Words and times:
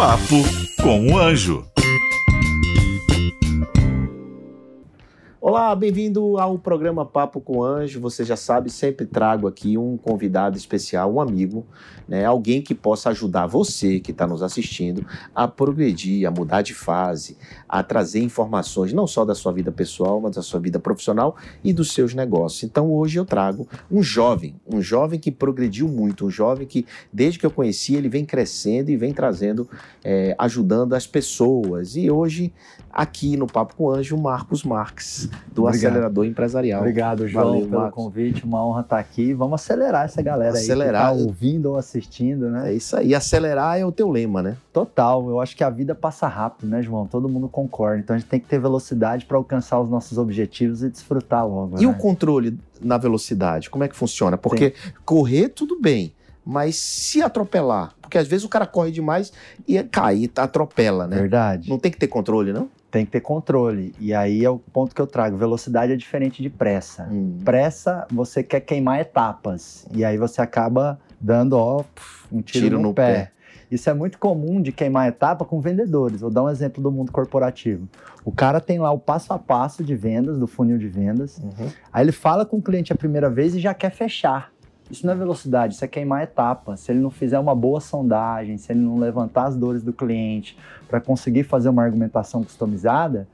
Papo 0.00 0.42
com 0.82 1.12
o 1.12 1.18
Anjo. 1.18 1.62
Olá, 5.42 5.74
bem-vindo 5.74 6.36
ao 6.36 6.58
programa 6.58 7.06
Papo 7.06 7.40
com 7.40 7.64
Anjo. 7.64 7.98
Você 7.98 8.26
já 8.26 8.36
sabe, 8.36 8.68
sempre 8.68 9.06
trago 9.06 9.48
aqui 9.48 9.78
um 9.78 9.96
convidado 9.96 10.58
especial, 10.58 11.14
um 11.14 11.18
amigo, 11.18 11.66
né? 12.06 12.26
alguém 12.26 12.60
que 12.60 12.74
possa 12.74 13.08
ajudar 13.08 13.46
você 13.46 14.00
que 14.00 14.10
está 14.10 14.26
nos 14.26 14.42
assistindo 14.42 15.02
a 15.34 15.48
progredir, 15.48 16.28
a 16.28 16.30
mudar 16.30 16.60
de 16.60 16.74
fase, 16.74 17.38
a 17.66 17.82
trazer 17.82 18.20
informações 18.20 18.92
não 18.92 19.06
só 19.06 19.24
da 19.24 19.34
sua 19.34 19.50
vida 19.50 19.72
pessoal, 19.72 20.20
mas 20.20 20.36
da 20.36 20.42
sua 20.42 20.60
vida 20.60 20.78
profissional 20.78 21.34
e 21.64 21.72
dos 21.72 21.94
seus 21.94 22.12
negócios. 22.12 22.62
Então 22.62 22.92
hoje 22.92 23.18
eu 23.18 23.24
trago 23.24 23.66
um 23.90 24.02
jovem, 24.02 24.60
um 24.70 24.82
jovem 24.82 25.18
que 25.18 25.30
progrediu 25.30 25.88
muito, 25.88 26.26
um 26.26 26.30
jovem 26.30 26.66
que 26.66 26.84
desde 27.10 27.38
que 27.38 27.46
eu 27.46 27.50
conheci 27.50 27.94
ele 27.94 28.10
vem 28.10 28.26
crescendo 28.26 28.90
e 28.90 28.96
vem 28.98 29.14
trazendo, 29.14 29.66
é, 30.04 30.34
ajudando 30.38 30.92
as 30.92 31.06
pessoas. 31.06 31.96
E 31.96 32.10
hoje 32.10 32.52
aqui 32.92 33.36
no 33.36 33.46
Papo 33.46 33.74
com 33.76 33.90
Anjo, 33.90 34.16
o 34.16 34.20
Marcos 34.20 34.64
Marques, 34.64 35.28
do 35.52 35.64
Obrigado. 35.64 35.90
Acelerador 35.90 36.26
Empresarial. 36.26 36.80
Obrigado, 36.80 37.28
João, 37.28 37.46
Valeu, 37.46 37.66
pelo 37.68 37.80
Marcos. 37.82 38.04
convite. 38.04 38.44
Uma 38.44 38.64
honra 38.64 38.80
estar 38.80 38.98
aqui. 38.98 39.32
Vamos 39.32 39.60
acelerar 39.60 40.04
essa 40.04 40.20
galera 40.20 40.52
Acelerar. 40.52 41.08
aí 41.08 41.16
que 41.16 41.22
tá 41.22 41.26
ouvindo 41.26 41.66
ou 41.70 41.76
assistindo, 41.76 42.50
né? 42.50 42.70
É 42.70 42.74
isso 42.74 42.96
aí. 42.96 43.14
Acelerar 43.14 43.78
é 43.78 43.84
o 43.84 43.92
teu 43.92 44.10
lema, 44.10 44.42
né? 44.42 44.56
Total. 44.72 45.28
Eu 45.28 45.40
acho 45.40 45.56
que 45.56 45.62
a 45.62 45.70
vida 45.70 45.94
passa 45.94 46.26
rápido, 46.26 46.68
né, 46.68 46.82
João? 46.82 47.06
Todo 47.06 47.28
mundo 47.28 47.48
concorda. 47.48 48.00
Então 48.00 48.16
a 48.16 48.18
gente 48.18 48.28
tem 48.28 48.40
que 48.40 48.46
ter 48.46 48.58
velocidade 48.58 49.24
para 49.24 49.36
alcançar 49.36 49.80
os 49.80 49.88
nossos 49.88 50.18
objetivos 50.18 50.82
e 50.82 50.90
desfrutar 50.90 51.46
logo. 51.46 51.78
E 51.78 51.86
né? 51.86 51.88
o 51.88 51.94
controle 51.94 52.58
na 52.80 52.98
velocidade, 52.98 53.68
como 53.70 53.84
é 53.84 53.88
que 53.88 53.96
funciona? 53.96 54.36
Porque 54.36 54.74
correr, 55.04 55.50
tudo 55.50 55.80
bem. 55.80 56.12
Mas 56.42 56.76
se 56.76 57.22
atropelar, 57.22 57.92
porque 58.00 58.16
às 58.16 58.26
vezes 58.26 58.44
o 58.44 58.48
cara 58.48 58.66
corre 58.66 58.90
demais 58.90 59.30
e 59.68 59.80
cai, 59.84 60.24
e 60.24 60.30
atropela, 60.36 61.06
né? 61.06 61.16
Verdade. 61.16 61.68
Não 61.68 61.78
tem 61.78 61.92
que 61.92 61.98
ter 61.98 62.08
controle, 62.08 62.52
não? 62.52 62.68
Tem 62.90 63.04
que 63.04 63.12
ter 63.12 63.20
controle. 63.20 63.94
E 63.98 64.12
aí 64.12 64.44
é 64.44 64.50
o 64.50 64.58
ponto 64.58 64.94
que 64.94 65.00
eu 65.00 65.06
trago. 65.06 65.36
Velocidade 65.36 65.92
é 65.92 65.96
diferente 65.96 66.42
de 66.42 66.50
pressa. 66.50 67.08
Hum. 67.10 67.38
Pressa, 67.44 68.06
você 68.10 68.42
quer 68.42 68.60
queimar 68.60 69.00
etapas. 69.00 69.86
E 69.94 70.04
aí 70.04 70.18
você 70.18 70.42
acaba 70.42 70.98
dando, 71.20 71.52
ó, 71.52 71.84
um 72.32 72.42
tiro, 72.42 72.64
Tiro 72.64 72.76
no, 72.78 72.88
no 72.88 72.94
pé. 72.94 73.12
pé. 73.12 73.32
Isso 73.70 73.88
é 73.88 73.94
muito 73.94 74.18
comum 74.18 74.60
de 74.60 74.72
queimar 74.72 75.06
etapa 75.08 75.44
com 75.44 75.60
vendedores. 75.60 76.20
Vou 76.20 76.30
dar 76.30 76.42
um 76.42 76.48
exemplo 76.50 76.82
do 76.82 76.90
mundo 76.90 77.12
corporativo. 77.12 77.88
O 78.24 78.32
cara 78.32 78.60
tem 78.60 78.80
lá 78.80 78.90
o 78.90 78.98
passo 78.98 79.32
a 79.32 79.38
passo 79.38 79.84
de 79.84 79.94
vendas, 79.94 80.38
do 80.38 80.48
funil 80.48 80.76
de 80.76 80.88
vendas. 80.88 81.38
Uhum. 81.38 81.68
Aí 81.92 82.04
ele 82.04 82.12
fala 82.12 82.44
com 82.44 82.56
o 82.56 82.62
cliente 82.62 82.92
a 82.92 82.96
primeira 82.96 83.30
vez 83.30 83.54
e 83.54 83.60
já 83.60 83.72
quer 83.72 83.90
fechar. 83.90 84.50
Isso 84.90 85.06
não 85.06 85.12
é 85.12 85.16
velocidade, 85.16 85.74
isso 85.74 85.84
é 85.84 85.88
queimar 85.88 86.22
etapa. 86.22 86.76
Se 86.76 86.90
ele 86.90 87.00
não 87.00 87.10
fizer 87.10 87.38
uma 87.38 87.54
boa 87.54 87.80
sondagem, 87.80 88.58
se 88.58 88.72
ele 88.72 88.80
não 88.80 88.98
levantar 88.98 89.44
as 89.46 89.56
dores 89.56 89.82
do 89.82 89.92
cliente 89.92 90.56
para 90.88 91.00
conseguir 91.00 91.44
fazer 91.44 91.68
uma 91.68 91.82
argumentação 91.82 92.42
customizada, 92.42 93.26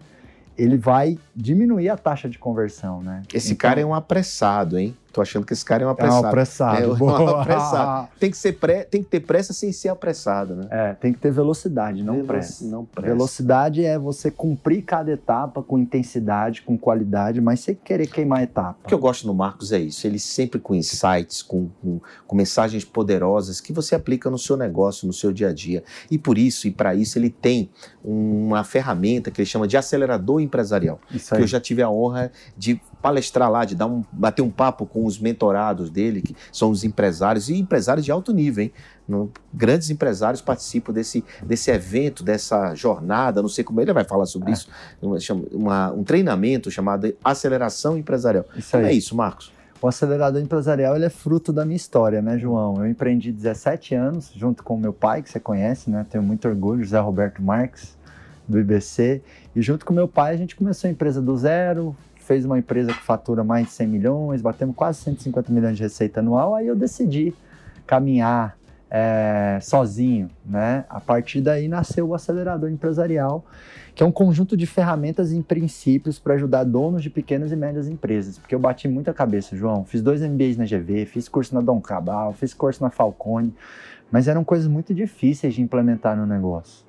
ele 0.58 0.76
vai 0.76 1.18
diminuir 1.34 1.88
a 1.88 1.96
taxa 1.96 2.28
de 2.28 2.38
conversão, 2.38 3.02
né? 3.02 3.22
Esse 3.32 3.52
Então, 3.52 3.68
cara 3.68 3.80
é 3.80 3.84
um 3.84 3.94
apressado, 3.94 4.78
hein? 4.78 4.96
Tô 5.16 5.22
achando 5.22 5.46
que 5.46 5.54
esse 5.54 5.64
cara 5.64 5.82
é 5.82 5.86
um 5.86 5.88
é 5.88 5.92
um 5.92 5.94
apressado. 5.94 6.26
apressado. 6.26 6.82
É 6.82 6.86
um 7.02 7.28
apressado. 7.40 8.08
Tem 8.20 8.30
que, 8.30 8.36
ser 8.36 8.52
pré, 8.52 8.84
tem 8.84 9.02
que 9.02 9.08
ter 9.08 9.20
pressa 9.20 9.54
sem 9.54 9.72
ser 9.72 9.88
apressado, 9.88 10.54
né? 10.54 10.68
É, 10.70 10.92
tem 10.92 11.10
que 11.10 11.18
ter 11.18 11.30
velocidade, 11.30 12.02
não 12.02 12.16
Veloci- 12.16 12.26
pressa. 12.28 12.64
Não 12.66 12.84
pressa. 12.84 13.08
Velocidade 13.08 13.82
é 13.82 13.98
você 13.98 14.30
cumprir 14.30 14.82
cada 14.82 15.10
etapa 15.10 15.62
com 15.62 15.78
intensidade, 15.78 16.60
com 16.60 16.76
qualidade, 16.76 17.40
mas 17.40 17.60
sem 17.60 17.74
querer 17.74 18.08
queimar 18.08 18.42
etapa. 18.42 18.76
O 18.84 18.88
que 18.88 18.92
eu 18.92 18.98
gosto 18.98 19.26
no 19.26 19.32
Marcos 19.32 19.72
é 19.72 19.78
isso. 19.78 20.06
Ele 20.06 20.18
sempre 20.18 20.60
com 20.60 20.74
insights, 20.74 21.40
com, 21.40 21.70
com, 21.80 21.98
com 22.26 22.36
mensagens 22.36 22.84
poderosas 22.84 23.58
que 23.58 23.72
você 23.72 23.94
aplica 23.94 24.28
no 24.28 24.36
seu 24.38 24.54
negócio, 24.54 25.06
no 25.06 25.14
seu 25.14 25.32
dia 25.32 25.48
a 25.48 25.52
dia. 25.54 25.82
E 26.10 26.18
por 26.18 26.36
isso, 26.36 26.68
e 26.68 26.70
para 26.70 26.94
isso, 26.94 27.18
ele 27.18 27.30
tem 27.30 27.70
uma 28.04 28.64
ferramenta 28.64 29.30
que 29.30 29.40
ele 29.40 29.48
chama 29.48 29.66
de 29.66 29.78
acelerador 29.78 30.42
empresarial. 30.42 31.00
Isso 31.10 31.30
que 31.30 31.36
aí. 31.36 31.40
eu 31.40 31.46
já 31.46 31.58
tive 31.58 31.80
a 31.80 31.88
honra 31.88 32.30
de 32.54 32.78
palestrar 33.10 33.48
lá, 33.48 33.64
de 33.64 33.76
dar 33.76 33.86
um, 33.86 34.02
bater 34.10 34.42
um 34.42 34.50
papo 34.50 34.84
com 34.84 35.04
os 35.04 35.16
mentorados 35.20 35.90
dele, 35.90 36.20
que 36.22 36.34
são 36.52 36.70
os 36.70 36.82
empresários, 36.82 37.48
e 37.48 37.54
empresários 37.56 38.04
de 38.04 38.10
alto 38.10 38.32
nível, 38.34 38.64
hein? 38.64 38.72
No- 39.08 39.30
grandes 39.54 39.90
empresários 39.90 40.42
participam 40.42 40.92
desse, 40.92 41.24
desse 41.40 41.70
evento, 41.70 42.24
dessa 42.24 42.74
jornada, 42.74 43.40
não 43.40 43.48
sei 43.48 43.62
como 43.62 43.80
ele 43.80 43.92
vai 43.92 44.02
falar 44.02 44.26
sobre 44.26 44.50
É. 44.50 44.54
isso, 44.54 44.68
uma- 45.00 45.18
uma- 45.52 45.92
um 45.92 46.02
treinamento 46.02 46.68
chamado 46.68 47.14
Aceleração 47.24 47.96
Empresarial. 47.96 48.44
Isso 48.56 48.72
Como 48.72 48.84
aí. 48.84 48.90
é 48.90 48.94
isso, 48.94 49.14
Marcos? 49.14 49.52
O 49.80 49.86
acelerador 49.86 50.42
empresarial 50.42 50.96
ele 50.96 51.04
é 51.04 51.10
fruto 51.10 51.52
da 51.52 51.64
minha 51.64 51.76
história, 51.76 52.20
né, 52.20 52.36
João? 52.38 52.78
Eu 52.78 52.88
empreendi 52.90 53.30
17 53.30 53.94
anos 53.94 54.32
junto 54.34 54.64
com 54.64 54.76
meu 54.76 54.92
pai, 54.92 55.22
que 55.22 55.30
você 55.30 55.38
conhece, 55.38 55.88
né? 55.90 56.04
Tenho 56.10 56.24
muito 56.24 56.48
orgulho, 56.48 56.82
José 56.82 56.98
Roberto 56.98 57.40
Marques, 57.40 57.96
do 58.48 58.58
IBC. 58.58 59.22
E 59.54 59.62
junto 59.62 59.86
com 59.86 59.94
meu 59.94 60.08
pai, 60.08 60.34
a 60.34 60.36
gente 60.36 60.56
começou 60.56 60.88
a 60.88 60.90
empresa 60.90 61.20
do 61.22 61.36
zero, 61.36 61.94
fez 62.26 62.44
uma 62.44 62.58
empresa 62.58 62.92
que 62.92 63.02
fatura 63.02 63.44
mais 63.44 63.66
de 63.66 63.72
100 63.72 63.86
milhões, 63.86 64.42
batemos 64.42 64.74
quase 64.74 65.00
150 65.00 65.52
milhões 65.52 65.76
de 65.76 65.82
receita 65.84 66.20
anual. 66.20 66.54
Aí 66.54 66.66
eu 66.66 66.74
decidi 66.74 67.32
caminhar 67.86 68.56
é, 68.90 69.58
sozinho, 69.62 70.28
né? 70.44 70.84
A 70.88 71.00
partir 71.00 71.40
daí 71.40 71.68
nasceu 71.68 72.08
o 72.08 72.14
acelerador 72.14 72.70
empresarial, 72.70 73.44
que 73.94 74.02
é 74.02 74.06
um 74.06 74.12
conjunto 74.12 74.56
de 74.56 74.66
ferramentas 74.66 75.32
e 75.32 75.40
princípios 75.40 76.18
para 76.18 76.34
ajudar 76.34 76.64
donos 76.64 77.02
de 77.02 77.10
pequenas 77.10 77.52
e 77.52 77.56
médias 77.56 77.88
empresas. 77.88 78.38
Porque 78.38 78.54
eu 78.54 78.58
bati 78.58 78.88
muita 78.88 79.12
cabeça, 79.12 79.56
João. 79.56 79.84
Fiz 79.84 80.02
dois 80.02 80.20
MBAs 80.20 80.56
na 80.56 80.64
GV, 80.64 81.06
fiz 81.06 81.28
curso 81.28 81.54
na 81.54 81.60
Dom 81.60 81.80
Cabal, 81.80 82.32
fiz 82.32 82.52
curso 82.52 82.82
na 82.82 82.90
Falcone, 82.90 83.54
mas 84.10 84.28
eram 84.28 84.44
coisas 84.44 84.66
muito 84.66 84.94
difíceis 84.94 85.54
de 85.54 85.62
implementar 85.62 86.16
no 86.16 86.26
negócio. 86.26 86.85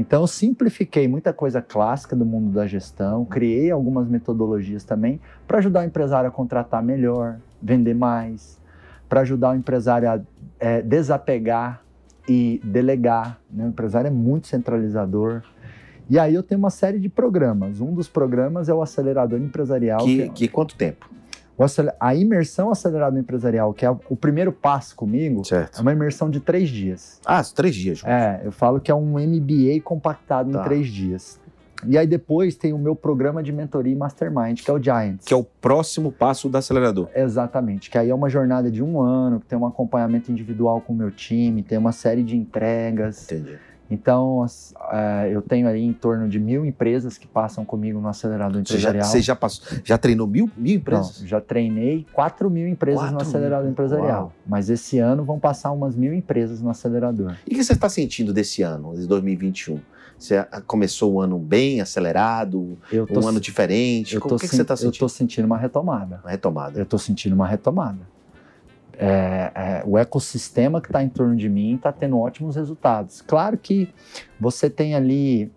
Então 0.00 0.22
eu 0.22 0.26
simplifiquei 0.26 1.06
muita 1.06 1.30
coisa 1.30 1.60
clássica 1.60 2.16
do 2.16 2.24
mundo 2.24 2.50
da 2.54 2.66
gestão, 2.66 3.22
criei 3.26 3.70
algumas 3.70 4.08
metodologias 4.08 4.82
também 4.82 5.20
para 5.46 5.58
ajudar 5.58 5.80
o 5.80 5.84
empresário 5.84 6.26
a 6.26 6.30
contratar 6.30 6.82
melhor, 6.82 7.36
vender 7.60 7.92
mais, 7.92 8.58
para 9.10 9.20
ajudar 9.20 9.50
o 9.50 9.54
empresário 9.54 10.08
a 10.08 10.18
é, 10.58 10.80
desapegar 10.80 11.82
e 12.26 12.62
delegar. 12.64 13.38
Né? 13.50 13.66
O 13.66 13.68
empresário 13.68 14.08
é 14.08 14.10
muito 14.10 14.46
centralizador. 14.46 15.42
E 16.08 16.18
aí 16.18 16.34
eu 16.34 16.42
tenho 16.42 16.58
uma 16.58 16.70
série 16.70 16.98
de 16.98 17.10
programas. 17.10 17.78
Um 17.82 17.92
dos 17.92 18.08
programas 18.08 18.70
é 18.70 18.74
o 18.74 18.80
acelerador 18.80 19.38
empresarial. 19.38 20.02
Que, 20.02 20.22
é- 20.22 20.28
que 20.30 20.48
quanto 20.48 20.76
tempo? 20.76 21.10
A 21.98 22.14
imersão 22.14 22.70
acelerado 22.70 23.18
empresarial, 23.18 23.72
que 23.74 23.84
é 23.84 23.90
o 23.90 24.16
primeiro 24.16 24.52
passo 24.52 24.94
comigo, 24.96 25.42
é 25.42 25.44
Certo. 25.44 25.80
uma 25.82 25.92
imersão 25.92 26.30
de 26.30 26.40
três 26.40 26.68
dias. 26.68 27.20
Ah, 27.24 27.42
três 27.44 27.74
dias. 27.74 27.98
João. 27.98 28.12
É, 28.12 28.40
eu 28.44 28.52
falo 28.52 28.80
que 28.80 28.90
é 28.90 28.94
um 28.94 29.18
MBA 29.18 29.80
compactado 29.82 30.50
Tá. 30.52 30.60
em 30.60 30.64
três 30.64 30.88
dias. 30.88 31.38
E 31.86 31.96
aí 31.96 32.06
depois 32.06 32.56
tem 32.56 32.74
o 32.74 32.78
meu 32.78 32.94
programa 32.94 33.42
de 33.42 33.50
mentoria 33.52 33.92
e 33.92 33.96
mastermind, 33.96 34.60
que 34.62 34.70
é 34.70 34.74
o 34.74 34.82
Giants. 34.82 35.24
Que 35.24 35.32
é 35.32 35.36
o 35.36 35.42
próximo 35.42 36.12
passo 36.12 36.46
do 36.48 36.58
acelerador. 36.58 37.08
Exatamente, 37.14 37.88
que 37.88 37.96
aí 37.96 38.10
é 38.10 38.14
uma 38.14 38.28
jornada 38.28 38.70
de 38.70 38.82
um 38.82 39.00
ano, 39.00 39.40
que 39.40 39.46
tem 39.46 39.58
um 39.58 39.64
acompanhamento 39.64 40.30
individual 40.30 40.82
com 40.82 40.92
o 40.92 40.96
meu 40.96 41.10
time, 41.10 41.62
tem 41.62 41.78
uma 41.78 41.92
série 41.92 42.22
de 42.22 42.36
entregas. 42.36 43.24
Entendi. 43.24 43.58
Então, 43.90 44.46
é, 44.92 45.30
eu 45.32 45.42
tenho 45.42 45.66
aí 45.66 45.82
em 45.82 45.92
torno 45.92 46.28
de 46.28 46.38
mil 46.38 46.64
empresas 46.64 47.18
que 47.18 47.26
passam 47.26 47.64
comigo 47.64 48.00
no 48.00 48.06
acelerador 48.08 48.62
Você 48.64 48.74
já, 48.78 48.90
empresarial. 48.90 49.04
você 49.04 49.20
já 49.20 49.34
passou, 49.36 49.78
já 49.84 49.98
treinou 49.98 50.26
mil, 50.28 50.48
mil 50.56 50.76
empresas? 50.76 51.20
Não, 51.20 51.26
já 51.26 51.40
treinei 51.40 52.06
4 52.12 52.48
mil 52.48 52.68
empresas 52.68 53.00
Quatro 53.00 53.14
no 53.16 53.20
acelerador 53.20 53.64
mil? 53.64 53.72
empresarial. 53.72 54.20
Uau. 54.22 54.32
Mas 54.46 54.70
esse 54.70 54.98
ano 55.00 55.24
vão 55.24 55.40
passar 55.40 55.72
umas 55.72 55.96
mil 55.96 56.14
empresas 56.14 56.62
no 56.62 56.70
acelerador. 56.70 57.34
E 57.48 57.52
o 57.54 57.56
que 57.56 57.64
você 57.64 57.72
está 57.72 57.88
sentindo 57.88 58.32
desse 58.32 58.62
ano, 58.62 58.94
de 58.94 59.06
2021? 59.08 59.80
Você 60.16 60.36
ah, 60.36 60.60
começou 60.66 61.14
o 61.14 61.20
ano 61.20 61.38
bem 61.38 61.80
acelerado, 61.80 62.78
Eu 62.92 63.08
um 63.10 63.26
ano 63.26 63.40
diferente? 63.40 64.14
eu 64.14 64.20
Como- 64.20 64.34
o 64.34 64.38
que, 64.38 64.46
que 64.46 64.54
você 64.54 64.62
está 64.62 64.74
eu 64.74 64.76
sentindo? 64.76 65.00
tô 65.00 65.08
sentindo 65.08 65.46
uma 65.46 65.56
retomada. 65.56 66.20
Uma 66.22 66.30
retomada. 66.30 66.78
Eu 66.78 66.84
tô 66.84 66.98
sentindo 66.98 67.32
uma 67.34 67.46
retomada. 67.48 67.98
É, 69.02 69.52
é, 69.54 69.82
o 69.86 69.96
ecossistema 69.96 70.78
que 70.80 70.88
está 70.88 71.02
em 71.02 71.08
torno 71.08 71.34
de 71.34 71.48
mim 71.48 71.76
está 71.76 71.90
tendo 71.90 72.18
ótimos 72.18 72.54
resultados. 72.54 73.22
Claro 73.22 73.56
que 73.56 73.88
você 74.38 74.68
tem 74.68 74.94
ali 74.94 75.50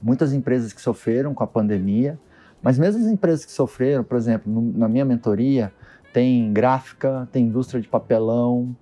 muitas 0.00 0.32
empresas 0.32 0.72
que 0.72 0.80
sofreram 0.80 1.34
com 1.34 1.42
a 1.42 1.46
pandemia, 1.46 2.16
mas 2.62 2.78
mesmo 2.78 3.04
as 3.04 3.10
empresas 3.10 3.44
que 3.44 3.50
sofreram, 3.50 4.04
por 4.04 4.16
exemplo, 4.16 4.52
no- 4.52 4.78
na 4.78 4.88
minha 4.88 5.04
mentoria, 5.04 5.72
tem 6.12 6.52
gráfica, 6.52 7.28
tem 7.32 7.46
indústria 7.46 7.80
de 7.80 7.88
papelão, 7.88 8.74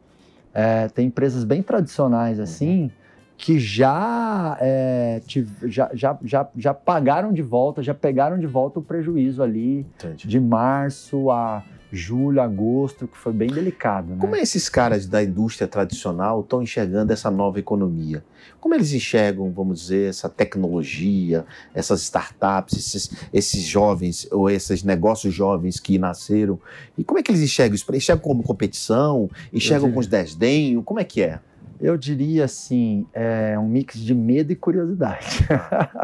É, 0.58 0.88
tem 0.88 1.08
empresas 1.08 1.44
bem 1.44 1.62
tradicionais 1.62 2.40
assim 2.40 2.90
que 3.36 3.58
já, 3.58 4.56
é, 4.58 5.20
tive- 5.26 5.70
já, 5.70 5.90
já, 5.92 6.18
já, 6.24 6.48
já 6.56 6.72
pagaram 6.72 7.30
de 7.30 7.42
volta, 7.42 7.82
já 7.82 7.92
pegaram 7.92 8.38
de 8.38 8.46
volta 8.46 8.78
o 8.78 8.82
prejuízo 8.82 9.42
ali 9.42 9.80
Entendi. 9.96 10.26
de 10.26 10.40
março 10.40 11.30
a 11.30 11.62
julho, 11.92 12.40
agosto, 12.40 13.06
que 13.06 13.16
foi 13.16 13.32
bem 13.32 13.48
delicado. 13.48 14.10
Né? 14.10 14.16
Como 14.20 14.34
é 14.34 14.40
esses 14.40 14.68
caras 14.68 15.06
da 15.06 15.22
indústria 15.22 15.68
tradicional 15.68 16.40
estão 16.40 16.62
enxergando 16.62 17.12
essa 17.12 17.30
nova 17.30 17.58
economia? 17.58 18.24
Como 18.60 18.74
eles 18.74 18.92
enxergam, 18.92 19.52
vamos 19.52 19.80
dizer, 19.80 20.10
essa 20.10 20.28
tecnologia, 20.28 21.44
essas 21.74 22.02
startups, 22.02 22.76
esses, 22.76 23.10
esses 23.32 23.62
jovens 23.62 24.26
ou 24.30 24.50
esses 24.50 24.82
negócios 24.82 25.32
jovens 25.32 25.78
que 25.78 25.98
nasceram? 25.98 26.58
E 26.96 27.04
como 27.04 27.18
é 27.18 27.22
que 27.22 27.30
eles 27.30 27.42
enxergam 27.42 27.74
isso? 27.74 27.94
Enxergam 27.94 28.22
como 28.22 28.42
competição? 28.42 29.30
Enxergam 29.52 29.90
com 29.92 30.00
os 30.00 30.06
desdenho? 30.06 30.82
Como 30.82 31.00
é 31.00 31.04
que 31.04 31.22
é? 31.22 31.40
Eu 31.80 31.96
diria 31.96 32.46
assim, 32.46 33.06
é 33.12 33.58
um 33.58 33.68
mix 33.68 33.98
de 33.98 34.14
medo 34.14 34.50
e 34.50 34.56
curiosidade. 34.56 35.46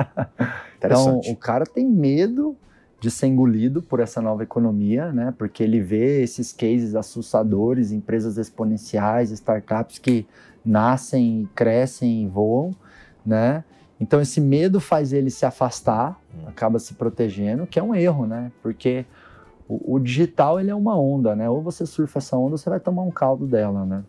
então, 0.77 1.21
o 1.27 1.37
cara 1.37 1.65
tem 1.65 1.89
medo 1.89 2.57
de 3.03 3.11
ser 3.11 3.27
engolido 3.27 3.83
por 3.83 3.99
essa 3.99 4.23
nova 4.23 4.45
economia, 4.45 5.13
né? 5.13 5.35
Porque 5.37 5.61
ele 5.61 5.81
vê 5.81 6.23
esses 6.23 6.53
cases 6.53 6.95
assustadores, 6.95 7.91
empresas 7.91 8.39
exponenciais, 8.39 9.33
startups 9.33 9.99
que 9.99 10.25
nascem, 10.65 11.49
crescem 11.53 12.23
e 12.23 12.29
voam, 12.29 12.73
né? 13.27 13.65
Então 13.99 14.21
esse 14.21 14.41
medo 14.41 14.79
faz 14.79 15.13
ele 15.13 15.31
se 15.31 15.45
afastar, 15.45 16.17
acaba 16.47 16.79
se 16.79 16.95
protegendo, 16.95 17.67
que 17.67 17.77
é 17.77 17.83
um 17.83 17.93
erro, 17.93 18.25
né? 18.25 18.53
Porque 18.63 19.05
o, 19.69 19.97
o 19.97 19.99
digital 19.99 20.61
ele 20.61 20.71
é 20.71 20.75
uma 20.75 20.97
onda, 20.97 21.35
né? 21.35 21.51
Ou 21.51 21.61
você 21.61 21.85
surfa 21.85 22.21
essa 22.21 22.37
onda, 22.37 22.53
ou 22.53 22.59
você 22.59 22.71
vai 22.71 22.79
tomar 22.79 23.03
um 23.03 23.11
caldo 23.11 23.49
dela, 23.49 23.85
né? 23.85 24.05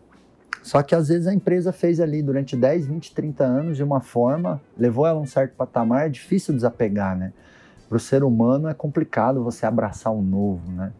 Só 0.62 0.80
que 0.84 0.94
às 0.94 1.08
vezes 1.08 1.26
a 1.26 1.34
empresa 1.34 1.72
fez 1.72 1.98
ali 1.98 2.22
durante 2.22 2.54
10, 2.54 2.86
20, 2.86 3.12
30 3.12 3.44
anos 3.44 3.76
de 3.76 3.82
uma 3.82 4.00
forma, 4.00 4.60
levou 4.78 5.04
ela 5.04 5.18
a 5.18 5.22
um 5.22 5.26
certo 5.26 5.56
patamar, 5.56 6.06
é 6.06 6.08
difícil 6.08 6.54
desapegar, 6.54 7.18
né? 7.18 7.32
Para 7.94 7.98
o 7.98 8.00
ser 8.00 8.24
humano 8.24 8.66
é 8.66 8.74
complicado 8.74 9.44
você 9.44 9.64
abraçar 9.64 10.12
o 10.12 10.20
novo, 10.20 10.68
né? 10.72 10.90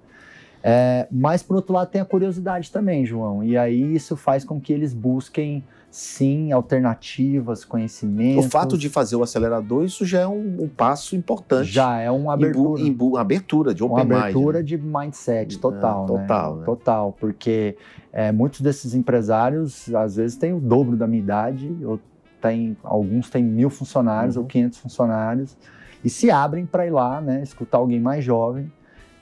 É, 0.62 1.08
mas 1.10 1.42
por 1.42 1.56
outro 1.56 1.72
lado 1.74 1.90
tem 1.90 2.00
a 2.00 2.04
curiosidade 2.04 2.70
também, 2.70 3.04
João. 3.04 3.42
E 3.42 3.58
aí 3.58 3.96
isso 3.96 4.16
faz 4.16 4.44
com 4.44 4.60
que 4.60 4.72
eles 4.72 4.94
busquem 4.94 5.64
sim 5.90 6.52
alternativas, 6.52 7.64
conhecimentos. 7.64 8.46
O 8.46 8.48
fato 8.48 8.78
de 8.78 8.88
fazer 8.88 9.16
o 9.16 9.24
acelerador, 9.24 9.84
isso 9.84 10.06
já 10.06 10.20
é 10.20 10.26
um, 10.28 10.62
um 10.62 10.68
passo 10.68 11.16
importante. 11.16 11.64
já 11.66 11.98
é 11.98 12.08
uma 12.12 12.32
Em 12.36 12.38
bu- 12.38 12.46
abertura, 12.46 12.82
em 12.82 12.92
bu- 12.92 13.16
abertura 13.16 13.74
de 13.74 13.82
uma 13.82 14.00
open 14.00 14.16
abertura 14.16 14.58
mind. 14.58 14.70
né? 14.70 14.76
de 14.76 14.78
mindset 14.78 15.58
total, 15.58 16.04
É, 16.04 16.06
total, 16.06 16.52
né? 16.54 16.60
né? 16.60 16.64
Total, 16.64 17.12
porque 17.18 17.76
é, 18.12 18.30
muitos 18.30 18.60
desses 18.60 18.94
empresários 18.94 19.92
às 19.92 20.14
vezes 20.14 20.36
têm 20.36 20.52
o 20.52 20.60
dobro 20.60 20.96
da 20.96 21.08
minha 21.08 21.20
idade, 21.22 21.76
ou 21.84 21.98
tem, 22.40 22.76
alguns 22.84 23.28
têm 23.28 23.42
mil 23.42 23.68
funcionários 23.68 24.36
Uhum. 24.36 24.42
ou 24.42 24.48
500 24.48 24.78
funcionários 24.78 25.56
e 26.04 26.10
se 26.10 26.30
abrem 26.30 26.66
para 26.66 26.86
ir 26.86 26.90
lá, 26.90 27.20
né, 27.20 27.42
escutar 27.42 27.78
alguém 27.78 27.98
mais 27.98 28.22
jovem. 28.22 28.70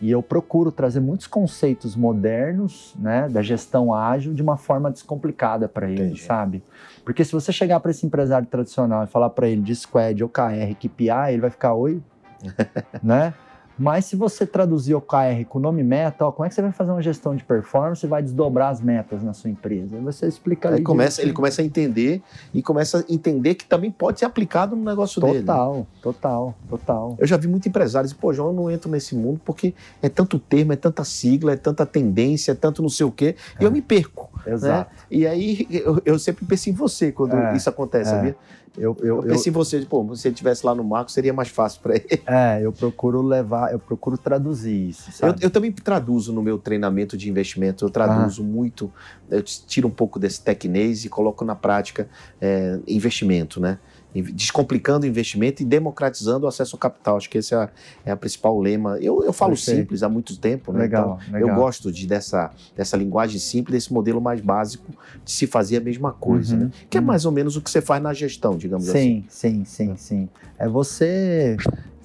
E 0.00 0.10
eu 0.10 0.20
procuro 0.20 0.72
trazer 0.72 0.98
muitos 0.98 1.28
conceitos 1.28 1.94
modernos, 1.94 2.92
né, 2.98 3.28
da 3.28 3.40
gestão 3.40 3.94
ágil 3.94 4.34
de 4.34 4.42
uma 4.42 4.56
forma 4.56 4.90
descomplicada 4.90 5.68
para 5.68 5.88
ele, 5.88 6.06
Entendi. 6.06 6.22
sabe? 6.22 6.62
Porque 7.04 7.24
se 7.24 7.30
você 7.30 7.52
chegar 7.52 7.78
para 7.78 7.92
esse 7.92 8.04
empresário 8.04 8.48
tradicional 8.48 9.04
e 9.04 9.06
falar 9.06 9.30
para 9.30 9.48
ele 9.48 9.62
de 9.62 9.76
squad, 9.76 10.24
OKR, 10.24 10.74
KPI, 10.76 11.30
ele 11.30 11.40
vai 11.40 11.50
ficar 11.50 11.74
oi, 11.74 12.02
né? 13.00 13.32
Mas 13.78 14.04
se 14.04 14.16
você 14.16 14.46
traduzir 14.46 14.94
OKR 14.94 15.44
com 15.48 15.58
o 15.58 15.60
nome 15.60 15.82
meta, 15.82 16.26
ó, 16.26 16.32
como 16.32 16.46
é 16.46 16.48
que 16.48 16.54
você 16.54 16.62
vai 16.62 16.72
fazer 16.72 16.90
uma 16.90 17.02
gestão 17.02 17.34
de 17.34 17.44
performance 17.44 18.04
e 18.04 18.08
vai 18.08 18.22
desdobrar 18.22 18.70
as 18.70 18.80
metas 18.80 19.22
na 19.22 19.32
sua 19.32 19.50
empresa? 19.50 19.96
Aí 19.96 20.02
você 20.02 20.26
explica 20.26 20.68
ali. 20.68 20.78
Aí 20.78 20.82
começa, 20.82 21.22
ele 21.22 21.32
começa 21.32 21.62
a 21.62 21.64
entender 21.64 22.22
e 22.54 22.62
começa 22.62 22.98
a 22.98 23.12
entender 23.12 23.54
que 23.54 23.64
também 23.64 23.90
pode 23.90 24.20
ser 24.20 24.24
aplicado 24.24 24.76
no 24.76 24.84
negócio 24.84 25.20
dele. 25.20 25.40
Total, 25.40 25.86
total, 26.00 26.54
total. 26.68 27.16
Eu 27.18 27.26
já 27.26 27.36
vi 27.36 27.48
muito 27.48 27.68
empresários 27.68 28.12
pô, 28.12 28.32
João, 28.32 28.48
eu 28.48 28.54
não 28.54 28.70
entro 28.70 28.90
nesse 28.90 29.14
mundo 29.14 29.40
porque 29.44 29.74
é 30.00 30.08
tanto 30.08 30.38
termo, 30.38 30.72
é 30.72 30.76
tanta 30.76 31.04
sigla, 31.04 31.52
é 31.52 31.56
tanta 31.56 31.84
tendência, 31.84 32.52
é 32.52 32.54
tanto 32.54 32.82
não 32.82 32.88
sei 32.88 33.06
o 33.06 33.10
quê, 33.10 33.34
e 33.60 33.64
eu 33.64 33.70
me 33.70 33.82
perco. 33.82 34.30
Exato. 34.46 34.90
E 35.10 35.26
aí 35.26 35.66
eu, 35.70 36.00
eu 36.04 36.18
sempre 36.18 36.44
penso 36.44 36.70
em 36.70 36.72
você 36.72 37.12
quando 37.12 37.34
É, 37.34 37.56
isso 37.56 37.68
acontece, 37.68 38.10
é. 38.10 38.14
sabia? 38.14 38.36
Eu, 38.76 38.96
Eu, 39.00 39.06
eu, 39.06 39.16
eu, 39.16 39.22
penso 39.22 39.48
em 39.48 39.52
você, 39.52 39.80
pô, 39.80 40.14
se 40.16 40.28
ele 40.28 40.34
estivesse 40.34 40.64
lá 40.64 40.74
no 40.74 40.82
Marco, 40.82 41.10
seria 41.10 41.32
mais 41.32 41.48
fácil 41.48 41.80
para 41.80 41.96
ele. 41.96 42.22
é, 42.26 42.60
eu 42.62 42.72
procuro 42.72 43.20
levar, 43.20 43.72
eu 43.72 43.78
procuro 43.78 44.16
traduzir 44.16 44.88
isso, 44.88 45.10
Eu, 45.10 45.12
sabe? 45.12 45.44
eu 45.44 45.50
também 45.50 45.70
traduzo 45.72 46.32
no 46.32 46.42
meu 46.42 46.58
treinamento 46.58 47.16
de 47.16 47.28
investimento, 47.28 47.84
eu 47.84 47.90
traduzo 47.90 48.42
muito, 48.42 48.90
eu 49.30 49.42
tiro 49.42 49.88
um 49.88 49.90
pouco 49.90 50.18
desse 50.18 50.42
tecnês 50.42 51.04
e 51.04 51.08
coloco 51.08 51.44
na 51.44 51.54
prática 51.54 52.08
é, 52.40 52.78
investimento, 52.86 53.60
né? 53.60 53.78
Descomplicando 54.14 55.06
o 55.06 55.08
investimento 55.08 55.62
e 55.62 55.64
democratizando 55.64 56.44
o 56.44 56.48
acesso 56.48 56.76
ao 56.76 56.78
capital. 56.80 57.16
Acho 57.16 57.30
que 57.30 57.38
esse 57.38 57.54
é 57.54 57.56
a, 57.56 57.68
é 58.04 58.10
a 58.10 58.16
principal 58.16 58.58
lema. 58.60 58.98
Eu, 59.00 59.22
eu 59.24 59.32
falo 59.32 59.52
Perfeito. 59.52 59.78
simples 59.80 60.02
há 60.02 60.08
muito 60.08 60.36
tempo, 60.38 60.72
né? 60.72 60.80
legal, 60.80 61.18
Então, 61.22 61.32
legal. 61.34 61.48
eu 61.48 61.54
gosto 61.54 61.90
de, 61.90 62.06
dessa, 62.06 62.50
dessa 62.76 62.96
linguagem 62.96 63.38
simples, 63.38 63.72
desse 63.84 63.92
modelo 63.92 64.20
mais 64.20 64.40
básico 64.40 64.92
de 65.24 65.30
se 65.30 65.46
fazer 65.46 65.78
a 65.78 65.80
mesma 65.80 66.12
coisa, 66.12 66.54
Uhum, 66.54 66.62
né? 66.64 66.70
Que 66.90 66.98
é 66.98 67.00
uhum. 67.00 67.06
mais 67.06 67.24
ou 67.24 67.32
menos 67.32 67.56
o 67.56 67.62
que 67.62 67.70
você 67.70 67.80
faz 67.80 68.02
na 68.02 68.12
gestão, 68.12 68.56
digamos 68.56 68.88
assim. 68.88 69.24
Sim, 69.28 69.64
sim, 69.64 69.64
sim, 69.64 69.96
sim. 69.96 70.28
É 70.58 70.68
você 70.68 71.56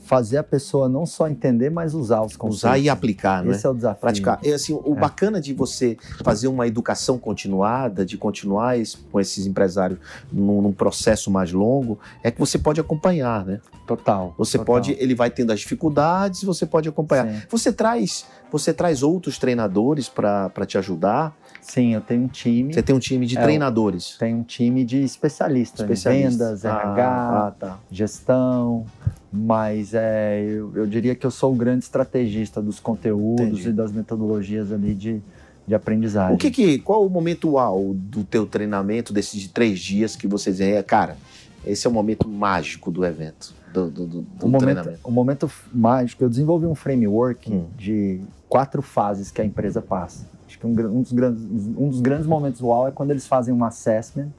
fazer 0.07 0.38
a 0.38 0.44
pessoa 0.44 0.88
não 0.88 1.06
só 1.06 1.27
entender, 1.27 1.69
mas 1.69 1.94
usar 1.94 2.21
os 2.21 2.36
conceitos. 2.38 2.59
Usar 2.63 2.77
e 2.80 2.89
aplicar, 2.89 3.44
né? 3.44 3.51
Esse 3.51 3.65
é 3.65 3.69
o 3.69 3.74
desafio. 3.74 4.00
praticar. 4.01 4.39
É, 4.44 4.54
assim, 4.54 4.74
o 4.74 4.94
É. 4.95 5.00
bacana 5.00 5.42
de 5.42 5.54
você 5.54 5.98
fazer 6.24 6.48
uma 6.48 6.65
educação 6.65 7.18
continuada, 7.18 8.06
de 8.06 8.18
continuar 8.18 8.80
esse- 8.80 8.98
com 9.12 9.19
esses 9.19 9.45
empresários 9.45 10.00
num, 10.31 10.62
num 10.62 10.71
processo 10.71 11.30
mais 11.30 11.51
longo, 11.51 12.00
é 12.24 12.31
que 12.31 12.39
você 12.39 12.57
pode 12.57 12.80
acompanhar, 12.80 13.45
né? 13.45 13.59
Total. 13.86 14.33
Você 14.38 14.57
total. 14.57 14.75
pode, 14.75 14.92
ele 15.00 15.13
vai 15.13 15.30
tendo 15.30 15.51
as 15.51 15.59
dificuldades, 15.59 16.44
você 16.44 16.65
pode 16.65 16.88
acompanhar. 16.88 17.27
Sim. 17.27 17.42
Você 17.50 17.71
traz, 17.74 18.25
você 18.51 18.74
traz 18.74 19.03
outros 19.03 19.38
treinadores 19.38 20.07
para 20.10 20.50
te 20.65 20.77
ajudar. 20.77 21.36
Sim, 21.67 21.93
eu 21.93 22.01
tenho 22.01 22.23
um 22.23 22.27
time. 22.27 22.73
Você 22.73 22.81
tem 22.81 22.95
um 22.95 22.99
time 22.99 23.25
de 23.25 23.37
É, 23.37 23.41
treinadores. 23.41 24.15
Tem 24.17 24.33
um 24.33 24.43
time 24.43 24.85
de 24.85 25.03
especialistas, 25.03 25.85
né? 25.87 25.93
Especialistas. 25.93 26.61
vendas, 26.63 26.65
Ah, 26.65 26.69
RH, 26.81 27.07
ah, 27.47 27.51
tá. 27.59 27.77
gestão, 27.91 28.85
mas 29.31 29.93
é, 29.93 30.41
eu, 30.47 30.71
eu 30.75 30.87
diria 30.87 31.13
que 31.13 31.25
eu 31.25 31.31
sou 31.31 31.53
o 31.53 31.55
grande 31.55 31.83
estrategista 31.83 32.61
dos 32.61 32.79
conteúdos 32.79 33.59
Entendi. 33.59 33.69
e 33.69 33.73
das 33.73 33.91
metodologias 33.91 34.71
ali 34.71 34.93
de, 34.95 35.21
de 35.67 35.75
aprendizagem. 35.75 36.35
O 36.35 36.37
que 36.37 36.49
que, 36.49 36.79
qual 36.79 37.05
o 37.05 37.09
momento 37.09 37.49
uau 37.51 37.93
do 37.93 38.23
teu 38.23 38.45
treinamento 38.45 39.11
desses 39.11 39.39
de 39.41 39.49
três 39.49 39.79
dias 39.79 40.15
que 40.15 40.25
você 40.25 40.51
diz, 40.51 40.61
é, 40.61 40.81
cara, 40.81 41.17
esse 41.65 41.86
é 41.86 41.89
o 41.89 41.93
momento 41.93 42.29
mágico 42.29 42.89
do 42.89 43.03
evento, 43.03 43.53
do, 43.74 43.91
do, 43.91 44.05
do- 44.05 44.21
do 44.21 44.45
o 44.45 44.50
momento, 44.50 44.59
treinamento. 44.59 45.00
o 45.03 45.12
momento 45.12 45.51
mágico, 45.74 46.24
eu 46.24 46.29
desenvolvi 46.29 46.65
um 46.65 46.75
framework 46.75 47.51
Hum. 47.51 47.65
de 47.77 48.21
quatro 48.47 48.81
fases 48.81 49.31
que 49.31 49.41
a 49.41 49.45
empresa 49.45 49.81
passa. 49.81 50.25
Acho 50.48 50.58
que 50.60 50.66
um, 50.66 50.70
um 50.72 51.01
dos 51.01 51.12
grandes, 51.12 51.44
um 51.77 51.89
dos 51.89 52.01
grandes 52.01 52.25
momentos 52.25 52.62
uau 52.62 52.88
é 52.88 52.92
quando 52.92 53.12
eles 53.12 53.27
fazem 53.27 53.54
um 53.54 53.63
assessment 53.63 54.30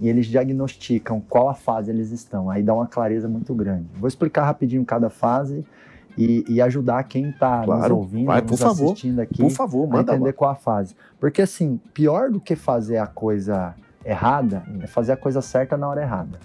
e 0.00 0.08
eles 0.08 0.26
diagnosticam 0.26 1.20
qual 1.20 1.48
a 1.48 1.54
fase 1.54 1.90
eles 1.90 2.10
estão. 2.10 2.50
Aí 2.50 2.62
dá 2.62 2.74
uma 2.74 2.86
clareza 2.86 3.28
muito 3.28 3.54
grande. 3.54 3.86
Vou 3.98 4.08
explicar 4.08 4.44
rapidinho 4.44 4.84
cada 4.84 5.08
fase 5.08 5.64
e, 6.18 6.44
e 6.48 6.60
ajudar 6.60 7.04
quem 7.04 7.30
está 7.30 7.58
nos 7.58 7.66
Claro, 7.66 7.96
ouvindo, 7.98 8.26
vai, 8.26 8.40
nos 8.40 8.60
favor, 8.60 8.92
assistindo 8.92 9.20
aqui, 9.20 9.38
Por 9.42 9.50
favor, 9.50 9.84
a 9.84 9.86
manda 9.88 10.12
entender 10.12 10.30
lá. 10.30 10.32
qual 10.32 10.50
a 10.50 10.54
fase. 10.54 10.96
Porque 11.20 11.42
assim, 11.42 11.80
pior 11.92 12.30
do 12.30 12.40
que 12.40 12.56
fazer 12.56 12.98
a 12.98 13.06
coisa 13.06 13.74
errada 14.04 14.64
é 14.80 14.86
fazer 14.86 15.12
a 15.12 15.16
coisa 15.16 15.40
certa 15.40 15.76
na 15.76 15.88
hora 15.88 16.02
errada. 16.02 16.38